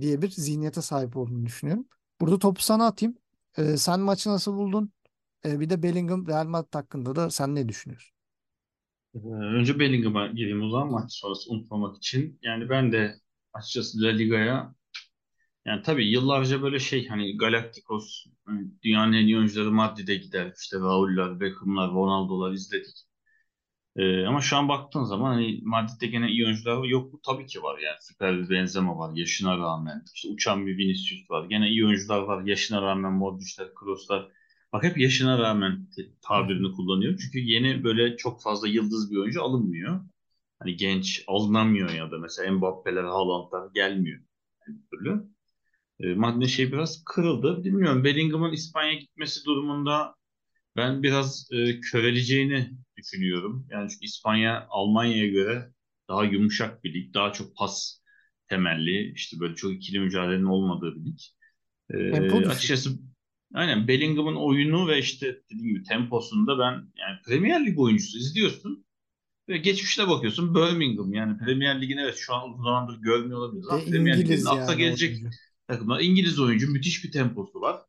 diye 0.00 0.22
bir 0.22 0.30
zihniyete 0.30 0.82
sahip 0.82 1.16
olduğunu 1.16 1.46
düşünüyorum. 1.46 1.88
Burada 2.20 2.38
topu 2.38 2.62
sana 2.62 2.86
atayım. 2.86 3.16
Ee, 3.58 3.76
sen 3.76 4.00
maçı 4.00 4.30
nasıl 4.30 4.54
buldun? 4.56 4.92
Ee, 5.44 5.60
bir 5.60 5.70
de 5.70 5.82
Bellingham 5.82 6.28
Real 6.28 6.46
Madrid 6.46 6.74
hakkında 6.74 7.16
da 7.16 7.30
sen 7.30 7.54
ne 7.54 7.68
düşünüyorsun? 7.68 8.14
Ee, 9.14 9.18
önce 9.28 9.78
Bellingham'a 9.78 10.26
gireyim 10.26 10.62
o 10.62 10.70
zaman 10.70 10.90
maç 10.90 11.12
sonrası 11.12 11.52
unutmamak 11.52 11.96
için. 11.96 12.38
Yani 12.42 12.68
ben 12.70 12.92
de 12.92 13.14
açıkçası 13.52 14.02
La 14.02 14.08
Liga'ya 14.08 14.74
yani 15.66 15.82
tabii 15.82 16.10
yıllarca 16.10 16.62
böyle 16.62 16.78
şey 16.78 17.08
hani 17.08 17.36
Galacticos 17.36 18.26
dünyanın 18.84 19.12
en 19.12 19.26
iyi 19.26 19.36
oyuncuları 19.38 19.72
Madrid'e 19.72 20.14
gider. 20.14 20.52
İşte 20.60 20.78
Raul'lar, 20.78 21.40
Beckham'lar, 21.40 21.90
Ronaldo'lar 21.90 22.52
izledik. 22.52 23.07
Ee, 23.98 24.26
ama 24.26 24.40
şu 24.40 24.56
an 24.56 24.68
baktığın 24.68 25.04
zaman 25.04 25.32
hani 25.32 25.60
Madrid'de 25.62 26.06
gene 26.06 26.28
iyi 26.30 26.44
oyuncular. 26.44 26.84
Yok 26.84 27.12
mu? 27.12 27.20
Tabii 27.26 27.46
ki 27.46 27.62
var 27.62 27.78
yani. 27.78 27.96
Süper 28.00 28.38
bir 28.38 28.50
Benzema 28.50 28.98
var 28.98 29.16
yaşına 29.16 29.58
rağmen. 29.58 30.04
İşte 30.14 30.28
uçan 30.28 30.66
bir 30.66 30.78
Vinicius 30.78 31.30
var. 31.30 31.44
Gene 31.44 31.68
iyi 31.68 31.86
oyuncular 31.86 32.20
var 32.20 32.44
yaşına 32.44 32.82
rağmen. 32.82 33.12
Modric'ler, 33.12 33.74
Kroos'lar. 33.74 34.28
Bak 34.72 34.84
hep 34.84 34.98
yaşına 34.98 35.38
rağmen 35.38 35.88
tabirini 36.22 36.72
kullanıyor. 36.72 37.18
Çünkü 37.22 37.38
yeni 37.38 37.84
böyle 37.84 38.16
çok 38.16 38.42
fazla 38.42 38.68
yıldız 38.68 39.10
bir 39.10 39.16
oyuncu 39.16 39.42
alınmıyor. 39.42 40.00
Hani 40.58 40.76
genç 40.76 41.24
alınamıyor 41.26 41.90
ya 41.90 42.10
da 42.10 42.18
mesela 42.18 42.52
Mbappe'ler, 42.52 43.04
Haaland'lar 43.04 43.70
gelmiyor. 43.74 44.20
Yani 44.68 44.78
türlü. 44.90 45.24
E, 46.00 46.14
madde 46.14 46.48
şey 46.48 46.72
biraz 46.72 47.04
kırıldı. 47.04 47.64
Bilmiyorum 47.64 48.04
Bellingham'ın 48.04 48.52
İspanya 48.52 48.94
gitmesi 48.94 49.44
durumunda 49.44 50.14
ben 50.76 51.02
biraz 51.02 51.48
e, 51.52 51.80
köreleceğini 51.80 52.70
düşünüyorum. 52.98 53.66
Yani 53.70 53.90
çünkü 53.90 54.04
İspanya 54.04 54.66
Almanya'ya 54.70 55.26
göre 55.28 55.72
daha 56.08 56.24
yumuşak 56.24 56.84
bir 56.84 56.94
lig. 56.94 57.14
Daha 57.14 57.32
çok 57.32 57.56
pas 57.56 58.00
temelli. 58.48 59.12
işte 59.14 59.40
böyle 59.40 59.54
çok 59.54 59.72
ikili 59.72 60.00
mücadelenin 60.00 60.44
olmadığı 60.44 60.94
bir 60.96 61.04
lig. 61.04 61.18
E, 61.90 62.22
düşük. 62.22 62.46
açıkçası 62.46 62.90
aynen 63.54 63.88
Bellingham'ın 63.88 64.36
oyunu 64.36 64.88
ve 64.88 64.98
işte 64.98 65.42
dediğim 65.50 65.74
gibi 65.74 65.82
temposunda 65.82 66.58
ben 66.58 66.72
yani 66.72 67.18
Premier 67.26 67.66
Lig 67.66 67.78
oyuncusu 67.78 68.18
izliyorsun. 68.18 68.84
Ve 69.48 69.58
geçmişte 69.58 70.08
bakıyorsun 70.08 70.54
Birmingham 70.54 71.12
yani 71.12 71.38
Premier 71.38 71.82
Lig'in 71.82 71.96
evet 71.96 72.16
şu 72.16 72.34
an 72.34 72.50
uzun 72.50 72.64
zamandır 72.64 73.00
görmüyor 73.00 73.38
olabiliriz 73.38 73.68
ama 73.70 73.84
Premier 73.84 74.18
Lig'in 74.18 74.44
yani 74.46 74.76
gelecek 74.76 75.10
oyuncu. 75.10 75.36
takımlar. 75.68 76.00
İngiliz 76.00 76.40
oyuncu 76.40 76.72
müthiş 76.72 77.04
bir 77.04 77.12
temposu 77.12 77.60
var. 77.60 77.80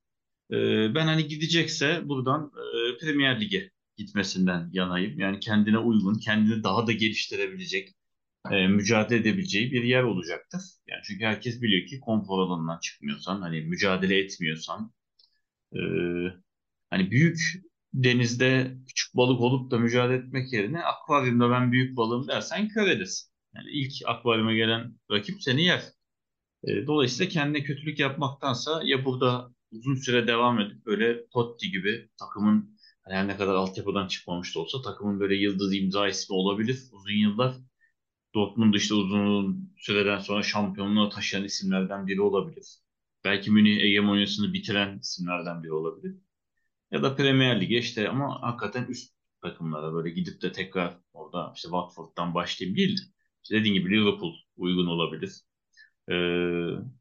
Ee, 0.51 0.95
ben 0.95 1.05
hani 1.05 1.27
gidecekse 1.27 2.01
buradan 2.09 2.51
e, 2.55 2.97
Premier 2.97 3.41
Lig'e 3.41 3.71
gitmesinden 3.99 4.69
yanayım. 4.73 5.19
Yani 5.19 5.39
kendine 5.39 5.77
uygun, 5.77 6.15
kendini 6.19 6.63
daha 6.63 6.87
da 6.87 6.91
geliştirebilecek, 6.91 7.89
e, 8.51 8.67
mücadele 8.67 9.19
edebileceği 9.19 9.71
bir 9.71 9.83
yer 9.83 10.03
olacaktır. 10.03 10.61
Yani 10.87 11.01
çünkü 11.05 11.25
herkes 11.25 11.61
biliyor 11.61 11.87
ki 11.87 11.99
konfor 11.99 12.39
alanından 12.39 12.79
çıkmıyorsan, 12.79 13.41
hani 13.41 13.61
mücadele 13.61 14.19
etmiyorsan, 14.19 14.93
e, 15.75 15.79
hani 16.89 17.11
büyük 17.11 17.39
denizde 17.93 18.77
küçük 18.87 19.15
balık 19.15 19.41
olup 19.41 19.71
da 19.71 19.77
mücadele 19.79 20.17
etmek 20.17 20.53
yerine 20.53 20.83
akvaryumda 20.83 21.51
ben 21.51 21.71
büyük 21.71 21.97
balığım 21.97 22.27
dersen 22.27 22.69
körelisin. 22.69 23.29
Yani 23.55 23.69
ilk 23.71 23.93
akvaryuma 24.05 24.53
gelen 24.53 24.95
rakip 25.11 25.43
seni 25.43 25.63
yer. 25.63 25.83
E, 26.63 26.87
dolayısıyla 26.87 27.29
kendine 27.31 27.63
kötülük 27.63 27.99
yapmaktansa 27.99 28.81
ya 28.83 29.05
burada 29.05 29.49
uzun 29.71 29.95
süre 29.95 30.27
devam 30.27 30.59
edip 30.59 30.85
böyle 30.85 31.27
Totti 31.29 31.71
gibi 31.71 32.09
takımın 32.19 32.78
hani 33.09 33.17
her 33.19 33.27
ne 33.27 33.37
kadar 33.37 33.55
altyapıdan 33.55 34.07
çıkmamış 34.07 34.55
da 34.55 34.59
olsa 34.59 34.81
takımın 34.81 35.19
böyle 35.19 35.35
yıldız 35.35 35.75
imza 35.75 36.07
ismi 36.07 36.35
olabilir 36.35 36.83
uzun 36.91 37.11
yıllar. 37.11 37.55
Dortmund 38.35 38.73
işte 38.73 38.93
uzun 38.93 39.73
süreden 39.77 40.19
sonra 40.19 40.43
şampiyonluğa 40.43 41.09
taşıyan 41.09 41.45
isimlerden 41.45 42.07
biri 42.07 42.21
olabilir. 42.21 42.67
Belki 43.23 43.51
Münih 43.51 43.81
hegemonyasını 43.83 44.53
bitiren 44.53 44.99
isimlerden 44.99 45.63
biri 45.63 45.73
olabilir. 45.73 46.15
Ya 46.91 47.03
da 47.03 47.15
Premier 47.15 47.61
Lig'e 47.61 47.77
işte 47.77 48.09
ama 48.09 48.41
hakikaten 48.41 48.85
üst 48.85 49.13
takımlara 49.41 49.93
böyle 49.93 50.09
gidip 50.09 50.41
de 50.41 50.51
tekrar 50.51 50.97
orada 51.13 51.53
işte 51.55 51.65
Watford'dan 51.65 52.33
başlayayım 52.33 52.77
değil 52.77 52.97
de 52.97 53.01
işte 53.43 53.55
dediğin 53.55 53.73
gibi 53.75 53.91
Liverpool 53.91 54.33
uygun 54.57 54.87
olabilir. 54.87 55.31
Ee, 56.11 56.98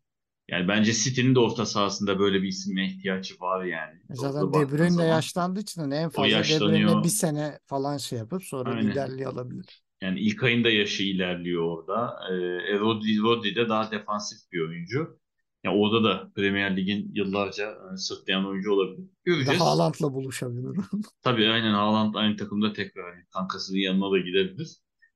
yani 0.49 0.69
bence 0.69 0.93
City'nin 0.93 1.35
de 1.35 1.39
orta 1.39 1.67
sahasında 1.67 2.19
böyle 2.19 2.43
bir 2.43 2.49
isme 2.49 2.87
ihtiyacı 2.87 3.35
var 3.41 3.65
yani. 3.65 4.01
Zaten 4.11 4.41
Orada 4.41 4.61
De 4.61 4.73
Bruyne 4.73 4.99
de 4.99 5.03
yaşlandığı 5.03 5.61
için 5.61 5.81
hani 5.81 5.95
en 5.95 6.09
fazla 6.09 6.43
De 6.45 6.61
Bruyne 6.61 7.05
bir 7.05 7.09
sene 7.09 7.59
falan 7.67 7.97
şey 7.97 8.19
yapıp 8.19 8.45
sonra 8.45 8.71
Aynen. 8.71 8.91
liderliği 8.91 9.27
alabilir. 9.29 9.83
Yani 10.03 10.21
İlkay'ın 10.21 10.65
da 10.65 10.71
yaşı 10.71 11.03
ilerliyor 11.03 11.63
orada. 11.63 12.19
Ee, 12.31 12.79
Rodri, 12.79 13.19
Rodri 13.19 13.55
de 13.57 13.69
daha 13.69 13.91
defansif 13.91 14.39
bir 14.53 14.61
oyuncu. 14.61 15.19
Yani 15.65 15.77
orada 15.79 16.05
da 16.05 16.33
Premier 16.35 16.77
Lig'in 16.77 17.15
yıllarca 17.15 17.71
e, 17.71 17.97
sırtlayan 17.97 18.47
oyuncu 18.47 18.73
olabilir. 18.73 19.09
Göreceğiz. 19.25 19.61
Haaland'la 19.61 20.15
buluşabilir. 20.15 20.77
Tabii 21.23 21.49
aynen 21.49 21.73
Haaland 21.73 22.15
aynı 22.15 22.37
takımda 22.37 22.73
tekrar 22.73 23.15
yani 23.15 23.25
kankasının 23.31 23.79
yanına 23.79 24.13
da 24.13 24.19
gidebilir. 24.19 24.69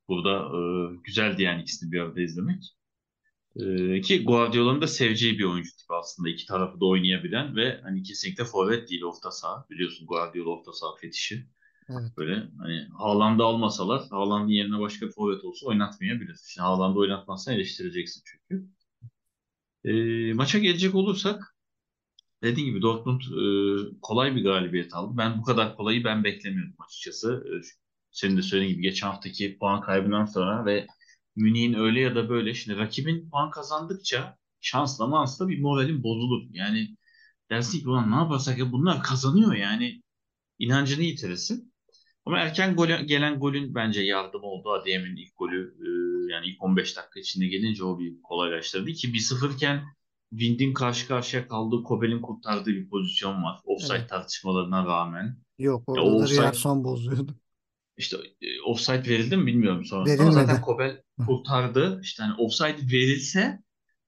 Burada 0.09 0.31
e, 0.37 0.61
güzeldi 1.05 1.43
yani 1.43 1.63
ikisini 1.63 1.93
bir 1.93 2.01
arada 2.01 2.21
izlemek. 2.21 2.63
E, 3.57 4.01
ki 4.01 4.25
Guardiola'nın 4.25 4.81
da 4.81 4.87
seveceği 4.87 5.39
bir 5.39 5.45
oyuncu 5.45 5.77
tipi 5.77 5.95
aslında. 5.95 6.29
iki 6.29 6.47
tarafı 6.47 6.81
da 6.81 6.87
oynayabilen 6.87 7.57
ve 7.57 7.81
hani 7.83 8.03
kesinlikle 8.03 8.45
forvet 8.45 8.91
değil 8.91 9.03
orta 9.03 9.31
saha. 9.31 9.67
Biliyorsun 9.71 10.07
Guardiola 10.07 10.51
orta 10.51 10.73
saha 10.73 10.97
fetişi. 11.01 11.47
Evet. 11.89 12.17
Böyle 12.17 12.49
hani 12.59 12.89
Haaland'ı 12.99 13.45
almasalar 13.45 14.03
Haaland'ın 14.11 14.49
yerine 14.49 14.81
başka 14.81 15.07
bir 15.07 15.13
forvet 15.13 15.45
olsa 15.45 15.67
oynatmayabilir. 15.67 16.37
Şimdi 16.47 16.65
Haaland'ı 16.65 16.99
oynatmazsan 16.99 17.55
eleştireceksin 17.55 18.23
çünkü. 18.27 18.67
E, 19.85 19.93
maça 20.35 20.59
gelecek 20.59 20.95
olursak 20.95 21.53
Dediğim 22.43 22.69
gibi 22.69 22.83
Dortmund 22.83 23.21
e, 23.21 23.45
kolay 24.03 24.37
bir 24.37 24.45
galibiyet 24.45 24.95
aldı. 24.95 25.15
Ben 25.17 25.39
bu 25.39 25.43
kadar 25.43 25.77
kolayı 25.77 26.05
ben 26.05 26.25
beklemiyordum 26.25 26.75
açıkçası. 26.87 27.45
E, 27.47 27.53
senin 28.11 28.37
de 28.37 28.43
söylediğin 28.43 28.75
gibi 28.75 28.83
geçen 28.83 29.07
haftaki 29.07 29.59
puan 29.59 29.81
kaybından 29.81 30.25
sonra 30.25 30.65
ve 30.67 30.87
Münih'in 31.37 31.75
öyle 31.75 32.01
ya 32.01 32.15
da 32.15 32.29
böyle 32.29 32.55
şimdi 32.55 32.79
rakibin 32.79 33.31
puan 33.31 33.51
kazandıkça 33.51 34.39
şansla 34.61 35.07
mansla 35.07 35.49
bir 35.49 35.61
moralin 35.61 36.03
bozulur. 36.03 36.43
Yani 36.53 36.97
dersin 37.51 37.81
ki 37.81 37.89
ulan 37.89 38.11
ne 38.11 38.15
yaparsak 38.17 38.59
ya 38.59 38.73
bunlar 38.73 39.03
kazanıyor 39.03 39.55
yani 39.55 40.03
inancını 40.59 41.03
yitirirsin. 41.03 41.73
Ama 42.27 42.39
erken 42.39 42.77
gol, 42.77 42.89
gelen 42.89 43.39
golün 43.41 43.75
bence 43.75 44.03
yardımı 44.03 44.47
oldu. 44.47 44.71
Adeyem'in 44.73 45.17
ilk 45.17 45.37
golü 45.37 45.75
e, 45.81 46.33
yani 46.33 46.47
ilk 46.47 46.63
15 46.63 46.97
dakika 46.97 47.21
içinde 47.21 47.47
gelince 47.47 47.85
o 47.85 47.99
bir 47.99 48.23
kolaylaştırdı 48.23 48.93
ki 48.93 49.15
1-0 49.15 49.55
iken 49.55 49.85
Wind'in 50.31 50.75
karşı 50.75 51.09
karşıya 51.09 51.49
kaldığı 51.49 51.83
Kobel'in 51.83 52.21
kurtardığı 52.23 52.71
bir 52.71 52.89
pozisyon 52.89 53.43
var. 53.43 53.61
Offside 53.65 53.97
Evet. 53.97 54.09
tartışmalarına 54.09 54.87
rağmen. 54.87 55.39
Yok 55.59 55.89
Ya 55.95 56.03
orada 56.03 56.11
o 56.11 56.19
da 56.19 56.25
offside 56.25 56.31
Riyerson 56.31 56.85
bozuyordu. 56.85 57.35
İşte 57.97 58.17
e, 58.41 58.61
offside 58.61 59.09
verildi 59.09 59.37
mi 59.37 59.47
bilmiyorum 59.47 59.85
sonrasında 59.85 60.23
ama 60.23 60.33
zaten. 60.33 60.61
Kobel 60.61 61.03
kurtardı. 61.27 62.01
İşte 62.03 62.23
hani 62.23 62.35
offside 62.35 62.93
verilse 62.93 63.59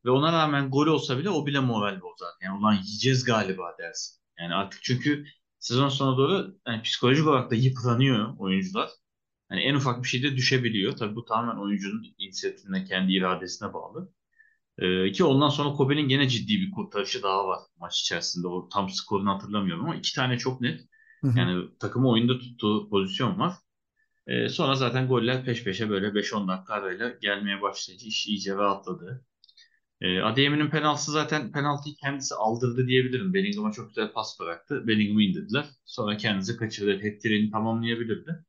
ve 0.04 0.10
ona 0.10 0.32
rağmen 0.32 0.70
gol 0.70 0.86
olsa 0.86 1.18
bile 1.18 1.30
o 1.30 1.46
bile 1.46 1.60
moral 1.60 2.00
bozar. 2.00 2.30
Yani 2.42 2.58
ulan 2.58 2.72
yiyeceğiz 2.72 3.24
galiba 3.24 3.76
dersin. 3.78 4.20
Yani 4.38 4.54
artık 4.54 4.82
çünkü 4.82 5.24
sezon 5.58 5.88
sonuna 5.88 6.16
doğru 6.16 6.54
yani 6.66 6.82
psikolojik 6.82 7.26
olarak 7.26 7.50
da 7.50 7.54
yıpranıyor 7.54 8.38
oyuncular. 8.38 8.90
Hani 9.48 9.60
en 9.60 9.74
ufak 9.74 10.02
bir 10.02 10.08
şeyde 10.08 10.36
düşebiliyor. 10.36 10.96
Tabii 10.96 11.16
bu 11.16 11.24
tamamen 11.24 11.62
oyuncunun 11.62 12.04
inisiyatifine, 12.18 12.84
kendi 12.84 13.12
iradesine 13.12 13.72
bağlı. 13.72 14.12
Ee, 14.78 15.12
ki 15.12 15.24
ondan 15.24 15.48
sonra 15.48 15.72
Kobe'nin 15.72 16.08
gene 16.08 16.28
ciddi 16.28 16.60
bir 16.60 16.70
kurtarışı 16.70 17.22
daha 17.22 17.48
var 17.48 17.58
maç 17.80 18.00
içerisinde. 18.00 18.48
O 18.48 18.68
tam 18.68 18.90
skorunu 18.90 19.30
hatırlamıyorum 19.34 19.84
ama 19.84 19.96
iki 19.96 20.14
tane 20.14 20.38
çok 20.38 20.60
net. 20.60 20.80
Yani 21.36 21.78
takımı 21.80 22.10
oyunda 22.10 22.38
tuttuğu 22.38 22.88
pozisyon 22.90 23.38
var. 23.38 23.54
Ee, 24.26 24.48
sonra 24.48 24.74
zaten 24.74 25.08
goller 25.08 25.44
peş 25.44 25.64
peşe 25.64 25.90
böyle 25.90 26.14
5-10 26.14 26.48
dakika 26.48 26.74
arayla 26.74 27.08
gelmeye 27.22 27.62
başlayınca 27.62 28.06
iş 28.06 28.26
iyice 28.26 28.54
rahatladı. 28.54 29.24
Ee, 30.00 30.20
Adeyemi'nin 30.20 30.70
penaltısı 30.70 31.12
zaten 31.12 31.52
penaltıyı 31.52 31.96
kendisi 31.96 32.34
aldırdı 32.34 32.86
diyebilirim. 32.88 33.34
Bellingham'a 33.34 33.72
çok 33.72 33.88
güzel 33.88 34.12
pas 34.12 34.40
bıraktı. 34.40 34.88
Bellingham'ı 34.88 35.22
indirdiler. 35.22 35.66
Sonra 35.84 36.16
kendisi 36.16 36.56
kaçırdı. 36.56 36.92
Hat-trick'ini 36.92 37.50
tamamlayabilirdi. 37.50 38.44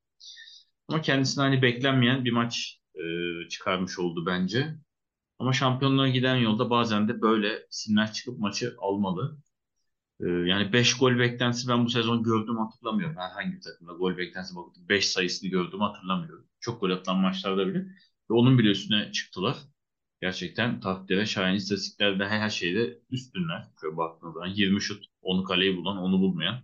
Ama 0.88 1.02
kendisine 1.02 1.44
hani 1.44 1.62
beklenmeyen 1.62 2.26
bir 2.26 2.32
maç 2.32 2.80
e, 2.96 3.02
çıkarmış 3.50 4.00
oldu 4.00 4.26
bence. 4.26 4.76
Ama 5.40 5.54
şampiyonluğa 5.54 6.10
giden 6.10 6.36
yolda 6.38 6.70
bazen 6.72 7.08
de 7.10 7.22
böyle 7.22 7.68
isimler 7.72 8.14
çıkıp 8.14 8.40
maçı 8.40 8.76
almalı. 8.80 9.38
Ee, 10.22 10.28
yani 10.28 10.74
5 10.74 10.98
gol 10.98 11.20
beklentisi 11.20 11.68
ben 11.68 11.86
bu 11.86 11.90
sezon 11.90 12.24
gördüm 12.24 12.58
hatırlamıyorum. 12.58 13.18
Herhangi 13.18 13.56
bir 13.56 13.62
takımda 13.62 13.94
gol 13.94 14.18
beklentisi 14.18 14.56
bakıp 14.56 14.90
5 14.90 15.10
sayısını 15.10 15.50
gördüm 15.50 15.80
hatırlamıyorum. 15.80 16.48
Çok 16.60 16.82
gol 16.82 16.90
atılan 16.92 17.18
maçlarda 17.20 17.68
bile. 17.68 17.80
Ve 18.30 18.34
onun 18.34 18.58
bile 18.60 18.70
üstüne 18.70 19.12
çıktılar. 19.12 19.58
Gerçekten 20.22 20.80
takdire 20.80 21.26
şayan 21.26 21.56
istatistiklerde 21.56 22.28
her 22.28 22.50
şeyde 22.50 23.00
üstünler. 23.10 23.68
Şöyle 23.82 23.98
baktığınız 23.98 24.34
zaman 24.34 24.48
20 24.48 24.82
şut, 24.82 25.06
10'u 25.22 25.44
kaleyi 25.44 25.78
bulan, 25.78 25.98
10'u 25.98 26.20
bulmayan. 26.22 26.56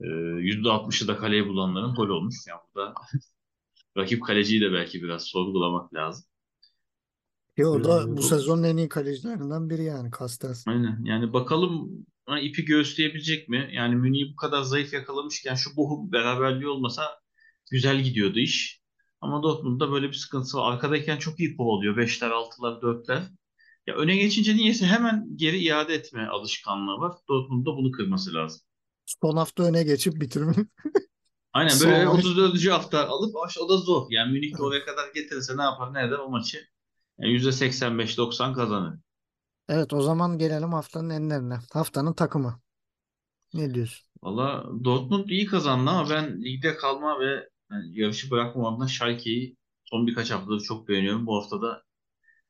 Ee, 0.00 0.06
%60'ı 0.40 1.08
da 1.08 1.16
kaleyi 1.18 1.46
bulanların 1.48 1.94
gol 1.94 2.08
olmuş. 2.08 2.36
Yani 2.48 2.60
burada 2.74 2.94
rakip 3.96 4.24
kaleciyi 4.24 4.60
de 4.60 4.72
belki 4.72 5.02
biraz 5.02 5.24
sorgulamak 5.24 5.94
lazım. 5.94 6.24
Ki 7.56 7.66
o 7.66 7.84
da 7.84 8.02
Ee, 8.02 8.16
bu 8.16 8.22
sezonun 8.22 8.62
en 8.62 8.76
iyi 8.76 8.88
kalecilerinden 8.88 9.70
biri 9.70 9.84
yani 9.84 10.10
Castells. 10.18 10.66
Aynen. 10.66 11.04
Yani 11.04 11.32
bakalım 11.32 12.06
ha, 12.28 12.40
ipi 12.40 12.64
göğüsleyebilecek 12.64 13.48
mi? 13.48 13.70
Yani 13.72 13.96
Münih'i 13.96 14.32
bu 14.32 14.36
kadar 14.36 14.62
zayıf 14.62 14.92
yakalamışken 14.92 15.54
şu 15.54 15.76
Bochum 15.76 16.12
beraberliği 16.12 16.68
olmasa 16.68 17.20
güzel 17.70 18.00
gidiyordu 18.02 18.38
iş. 18.38 18.80
Ama 19.20 19.42
Dortmund'da 19.42 19.92
böyle 19.92 20.08
bir 20.08 20.14
sıkıntısı 20.14 20.58
var. 20.58 20.72
Arkadayken 20.72 21.16
çok 21.16 21.40
iyi 21.40 21.56
kovalıyor. 21.56 21.96
Beşler, 21.96 22.30
altılar, 22.30 22.82
dörtler. 22.82 23.22
Ya 23.86 23.94
öne 23.94 24.16
geçince 24.16 24.56
niyeyse 24.56 24.86
hemen 24.86 25.36
geri 25.36 25.58
iade 25.58 25.94
etme 25.94 26.26
alışkanlığı 26.26 27.00
var. 27.00 27.12
Dortmund'da 27.28 27.76
bunu 27.76 27.90
kırması 27.90 28.34
lazım. 28.34 28.60
Son 29.06 29.36
hafta 29.36 29.62
öne 29.62 29.82
geçip 29.82 30.20
bitirme. 30.20 30.54
Aynen 31.52 31.68
Son 31.68 31.90
böyle 31.90 32.04
maç. 32.04 32.24
34. 32.24 32.66
hafta 32.66 33.08
alıp 33.08 33.34
o 33.60 33.68
da 33.68 33.76
zor. 33.76 34.06
Yani 34.10 34.32
Münih 34.32 34.60
oraya 34.60 34.84
kadar 34.84 35.08
getirirse 35.14 35.56
ne 35.56 35.62
yapar 35.62 35.94
ne 35.94 36.02
eder 36.02 36.18
o 36.18 36.30
maçı 36.30 36.58
yani 37.18 37.32
%85-90 37.32 38.54
kazanır. 38.54 38.98
Evet 39.68 39.92
o 39.92 40.00
zaman 40.02 40.38
gelelim 40.38 40.72
haftanın 40.72 41.10
enlerine. 41.10 41.58
Haftanın 41.72 42.12
takımı. 42.12 42.60
Ne 43.54 43.74
diyorsun? 43.74 44.08
Valla 44.22 44.64
Dortmund 44.84 45.28
iyi 45.28 45.46
kazandı 45.46 45.90
ama 45.90 46.10
ben 46.10 46.42
ligde 46.44 46.76
kalma 46.76 47.20
ve 47.20 47.48
yani 47.70 47.98
yarışı 48.00 48.30
bırakma 48.30 48.74
adına 48.74 48.88
Schalke'yi 48.88 49.56
son 49.84 50.06
birkaç 50.06 50.30
haftadır 50.30 50.60
çok 50.60 50.88
beğeniyorum. 50.88 51.26
Bu 51.26 51.36
hafta 51.36 51.62
da 51.62 51.82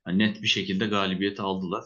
yani 0.07 0.19
net 0.19 0.43
bir 0.43 0.49
şekilde 0.49 0.87
galibiyeti 0.87 1.43
aldılar. 1.43 1.85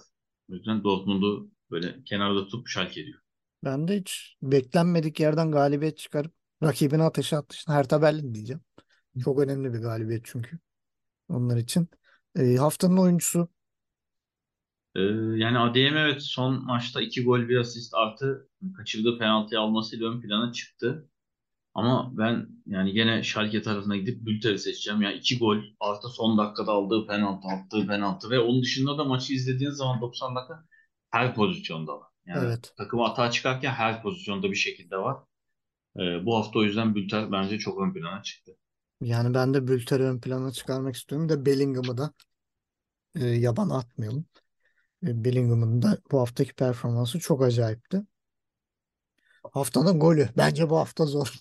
O 0.50 0.54
yüzden 0.54 0.84
Dortmund'u 0.84 1.50
böyle 1.70 2.04
kenarda 2.04 2.44
tutup 2.44 2.68
Schalke 2.68 3.06
diyor. 3.06 3.20
Ben 3.64 3.88
de 3.88 3.96
hiç 4.00 4.36
beklenmedik 4.42 5.20
yerden 5.20 5.52
galibiyet 5.52 5.98
çıkarıp 5.98 6.32
rakibine 6.62 7.02
ateşe 7.02 7.36
attı. 7.36 7.56
İşte 7.56 7.72
Hertha 7.72 8.02
Berlin 8.02 8.34
diyeceğim. 8.34 8.62
Çok 9.24 9.40
önemli 9.40 9.74
bir 9.74 9.78
galibiyet 9.80 10.22
çünkü 10.24 10.58
onlar 11.28 11.56
için. 11.56 11.88
E, 12.38 12.56
haftanın 12.56 12.96
oyuncusu 12.96 13.48
Ee, 14.96 15.00
yani 15.36 15.58
ADM 15.58 15.96
evet 15.96 16.22
son 16.22 16.64
maçta 16.64 17.00
iki 17.02 17.24
gol 17.24 17.48
bir 17.48 17.56
asist 17.56 17.94
artı 17.94 18.48
kaçırdığı 18.76 19.18
penaltıyı 19.18 19.60
almasıyla 19.60 20.10
ön 20.10 20.20
plana 20.20 20.52
çıktı. 20.52 21.08
Ama 21.74 22.10
ben 22.12 22.48
yani 22.66 22.92
gene 22.92 23.22
Schalke 23.22 23.62
tarafına 23.62 23.96
gidip 23.96 24.26
Bülter'i 24.26 24.58
seçeceğim. 24.58 25.02
Yani 25.02 25.14
iki 25.16 25.38
gol 25.38 25.58
artı 25.80 26.08
son 26.08 26.38
dakikada 26.38 26.72
aldığı 26.72 27.06
penaltı, 27.06 27.48
attığı 27.48 27.86
penaltı 27.86 28.30
ve 28.30 28.40
onun 28.40 28.62
dışında 28.62 28.98
da 28.98 29.04
maçı 29.04 29.34
izlediğiniz 29.34 29.76
zaman 29.76 30.00
90 30.00 30.36
dakika 30.36 30.64
her 31.10 31.34
pozisyonda 31.34 31.92
var. 32.00 32.08
Yani 32.26 32.46
evet. 32.46 32.72
takım 32.76 33.00
hata 33.00 33.30
çıkarken 33.30 33.70
her 33.70 34.02
pozisyonda 34.02 34.50
bir 34.50 34.56
şekilde 34.56 34.96
var. 34.96 35.16
Ee, 35.96 36.26
bu 36.26 36.36
hafta 36.36 36.58
o 36.58 36.62
yüzden 36.62 36.94
Bülter 36.94 37.32
bence 37.32 37.58
çok 37.58 37.80
ön 37.80 37.92
plana 37.92 38.22
çıktı. 38.22 38.56
Yani 39.00 39.34
ben 39.34 39.54
de 39.54 39.68
Bülter'i 39.68 40.02
ön 40.02 40.20
plana 40.20 40.52
çıkarmak 40.52 40.94
istiyorum. 40.94 41.28
De 41.28 41.46
Bellingham'ı 41.46 41.98
da 41.98 42.12
e, 43.14 43.26
yabana 43.26 43.78
atmayalım. 43.78 44.26
E, 45.06 45.24
Bellingham'ın 45.24 45.82
da 45.82 45.98
bu 46.12 46.20
haftaki 46.20 46.52
performansı 46.52 47.18
çok 47.18 47.42
acayipti. 47.42 48.02
Haftanın 49.52 50.00
golü. 50.00 50.28
Bence 50.36 50.70
bu 50.70 50.76
hafta 50.76 51.06
zor. 51.06 51.34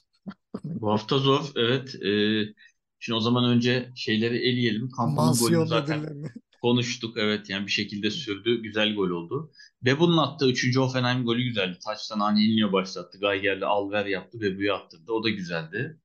Bu 0.63 0.91
hafta 0.91 1.17
zor 1.17 1.51
evet. 1.55 1.95
Ee, 1.95 2.53
şimdi 2.99 3.17
o 3.17 3.19
zaman 3.19 3.45
önce 3.45 3.91
şeyleri 3.95 4.37
eleyelim. 4.37 4.89
Golünü 4.89 5.15
Mansiyon 5.15 5.65
zaten 5.65 6.23
konuştuk 6.61 7.17
evet 7.17 7.49
yani 7.49 7.65
bir 7.65 7.71
şekilde 7.71 8.11
sürdü. 8.11 8.61
Güzel 8.61 8.95
gol 8.95 9.09
oldu. 9.09 9.51
Ve 9.85 9.99
bunun 9.99 10.17
attığı 10.17 10.49
3. 10.49 10.77
Hoffenheim 10.77 11.25
golü 11.25 11.43
güzeldi. 11.43 11.77
Taçtan 11.85 12.19
Angelinho 12.19 12.71
başlattı. 12.71 13.17
Geiger'le 13.21 13.61
Alver 13.61 14.05
yaptı 14.05 14.39
ve 14.39 14.57
Bu'yu 14.57 14.73
attırdı. 14.73 15.11
O 15.11 15.23
da 15.23 15.29
güzeldi. 15.29 15.99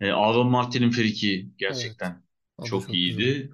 Ee, 0.00 0.10
Aaron 0.10 0.50
Martin'in 0.50 0.90
friki 0.90 1.50
gerçekten 1.58 2.12
da 2.12 2.22
çok, 2.66 2.82
çok 2.82 2.94
güzel. 2.94 3.48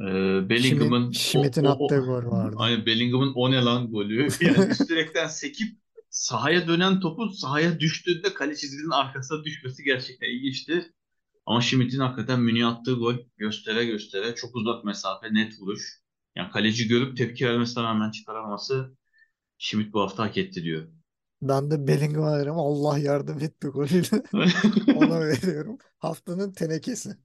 Ee, 0.00 0.48
Bellingham'ın 0.48 1.10
Schmidt- 1.12 1.14
Schmidt'in 1.14 1.64
attığı 1.64 1.98
gol 1.98 2.30
vardı. 2.30 2.56
Aynen 2.58 2.86
Bellingham'ın 2.86 3.32
o 3.34 3.50
ne 3.50 3.62
lan 3.64 3.90
golü. 3.90 4.28
Yani 4.40 4.70
üst 4.70 4.88
direkten 4.88 5.26
sekip 5.28 5.78
sahaya 6.10 6.68
dönen 6.68 7.00
topu 7.00 7.28
sahaya 7.30 7.80
düştüğünde 7.80 8.34
kale 8.34 8.56
çizginin 8.56 8.90
arkasına 8.90 9.44
düşmesi 9.44 9.84
gerçekten 9.84 10.28
ilginçti. 10.28 10.92
Ama 11.46 11.60
Schmidt'in 11.60 11.98
hakikaten 11.98 12.40
Münih'e 12.40 12.64
attığı 12.66 12.94
gol 12.94 13.14
göstere 13.36 13.84
göstere 13.84 14.34
çok 14.34 14.56
uzak 14.56 14.84
mesafe 14.84 15.34
net 15.34 15.60
vuruş. 15.60 16.00
Yani 16.36 16.50
kaleci 16.50 16.88
görüp 16.88 17.16
tepki 17.16 17.46
vermesine 17.46 17.82
rağmen 17.84 18.10
çıkaramaması 18.10 18.96
Schmidt 19.58 19.92
bu 19.92 20.00
hafta 20.00 20.22
hak 20.22 20.38
etti 20.38 20.64
diyor. 20.64 20.88
Ben 21.42 21.70
de 21.70 21.86
Bellingham'a 21.86 22.38
veririm. 22.38 22.54
Allah 22.58 22.98
yardım 22.98 23.38
etti 23.40 23.68
golüyle. 23.68 24.22
Ona 24.96 25.20
veriyorum. 25.20 25.78
Haftanın 25.98 26.52
tenekesi. 26.52 27.16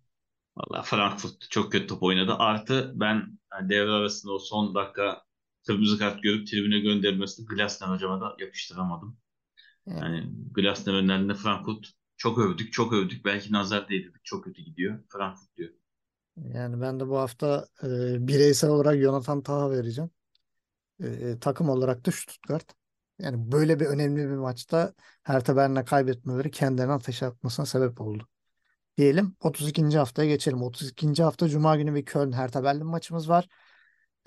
Valla 0.58 0.82
Frankfurt 0.84 1.49
çok 1.51 1.72
kötü 1.72 1.88
top 1.88 2.03
oynadı. 2.03 2.34
Artı 2.39 2.91
ben 2.95 3.39
yani 3.53 3.70
devre 3.70 3.91
arasında 3.91 4.34
o 4.34 4.39
son 4.39 4.76
dakika 4.76 5.24
kırmızı 5.68 5.99
kart 5.99 6.24
görüp 6.24 6.47
tribüne 6.47 6.80
gönderilmesini 6.80 7.45
Glasner 7.47 7.88
hocama 7.88 8.22
da 8.22 8.36
yakıştıramadım. 8.39 9.18
Yani 9.88 10.01
Yani 10.01 10.30
Glasner'ın 10.53 11.10
önünde 11.10 11.34
Frankfurt 11.36 11.88
çok 12.18 12.39
övdük, 12.39 12.74
çok 12.74 12.93
övdük. 12.93 13.26
Belki 13.26 13.53
nazar 13.53 13.89
değdirdik. 13.89 14.26
Çok 14.26 14.43
kötü 14.43 14.62
gidiyor. 14.64 14.99
Frankfurt 15.10 15.58
diyor. 15.58 15.72
Yani 16.38 16.82
ben 16.82 16.99
de 16.99 17.08
bu 17.08 17.18
hafta 17.18 17.68
e, 17.84 18.28
bireysel 18.28 18.70
olarak 18.70 18.95
Jonathan 19.01 19.41
Tah'a 19.43 19.72
vereceğim. 19.72 20.12
E, 21.03 21.39
takım 21.41 21.70
olarak 21.70 22.06
da 22.08 22.12
Stuttgart. 22.12 22.66
Yani 23.20 23.51
böyle 23.53 23.82
bir 23.82 23.86
önemli 23.86 24.22
bir 24.30 24.36
maçta 24.36 24.93
Hertha 25.24 25.56
Berlin'e 25.58 25.86
kaybetmeleri 25.86 26.51
kendilerine 26.51 26.93
ateşe 26.93 27.26
atmasına 27.28 27.68
sebep 27.68 28.01
oldu. 28.01 28.28
Diyelim 28.98 29.36
32. 29.41 29.98
haftaya 29.98 30.30
geçelim. 30.30 30.62
32. 30.64 31.24
hafta 31.24 31.50
Cuma 31.50 31.76
günü 31.76 31.96
bir 31.96 32.06
Köln 32.06 32.32
Hertha 32.32 32.64
Berlin 32.64 32.86
maçımız 32.86 33.30
var. 33.30 33.48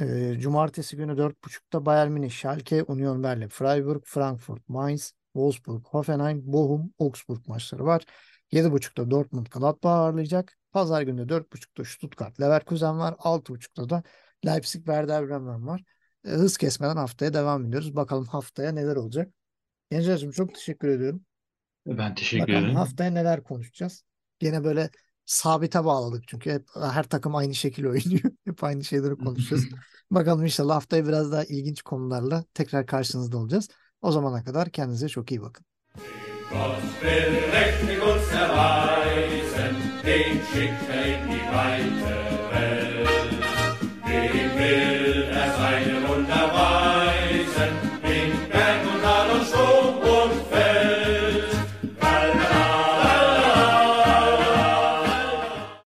E, 0.00 0.36
Cumartesi 0.40 0.96
günü 0.96 1.16
4.30'da 1.16 1.86
Bayern 1.86 2.12
Münih, 2.12 2.30
Schalke, 2.30 2.82
Union 2.82 3.22
Berlin, 3.22 3.48
Freiburg, 3.48 4.02
Frankfurt, 4.04 4.68
Mainz, 4.68 5.12
Wolfsburg, 5.32 5.84
Hoffenheim, 5.86 6.42
Bochum, 6.52 6.92
Augsburg 6.98 7.46
maçları 7.46 7.84
var. 7.84 8.04
7.30'da 8.52 9.10
Dortmund 9.10 9.46
Gladbach 9.46 9.92
ağırlayacak. 9.92 10.58
Pazar 10.72 11.02
günü 11.02 11.28
4.30'da 11.28 11.84
Stuttgart 11.84 12.40
Leverkusen 12.40 12.98
var. 12.98 13.14
6.30'da 13.18 13.88
da 13.88 14.02
Leipzig 14.46 14.84
Werder 14.84 15.28
Bremen 15.28 15.66
var. 15.66 15.82
E, 16.24 16.30
hız 16.30 16.56
kesmeden 16.56 16.96
haftaya 16.96 17.34
devam 17.34 17.66
ediyoruz. 17.66 17.96
Bakalım 17.96 18.24
haftaya 18.26 18.72
neler 18.72 18.96
olacak. 18.96 19.32
Gencer'cim 19.90 20.30
çok 20.30 20.54
teşekkür 20.54 20.88
ediyorum. 20.88 21.24
Ben 21.86 22.14
teşekkür 22.14 22.42
Bakalım 22.42 22.64
ederim. 22.64 22.76
haftaya 22.76 23.10
neler 23.10 23.42
konuşacağız. 23.44 24.04
Gene 24.38 24.64
böyle 24.64 24.90
sabite 25.26 25.84
bağladık 25.84 26.24
çünkü 26.28 26.50
hep 26.50 26.66
her 26.74 27.02
takım 27.02 27.36
aynı 27.36 27.54
şekil 27.54 27.84
oynuyor. 27.86 28.30
Hep 28.44 28.64
aynı 28.64 28.84
şeyleri 28.84 29.16
konuşacağız. 29.16 29.64
Bakalım 30.10 30.44
inşallah 30.44 30.74
haftaya 30.74 31.06
biraz 31.06 31.32
daha 31.32 31.44
ilginç 31.44 31.82
konularla 31.82 32.44
tekrar 32.54 32.86
karşınızda 32.86 33.38
olacağız. 33.38 33.68
O 34.02 34.12
zamana 34.12 34.44
kadar 34.44 34.70
kendinize 34.70 35.08
çok 35.08 35.30
iyi 35.30 35.42
bakın. 35.42 35.66
Gott 36.50 36.80
will 37.02 37.34
mächtig 37.52 38.00
uns 38.00 38.32
erweisen, 38.32 39.74
den 40.04 40.40
schickt 40.46 40.88
er 40.90 41.06
in 41.06 41.28
die 41.30 41.44
weite 41.52 42.18
Welt. 42.50 43.08
Dem 44.06 44.56
will 44.56 45.07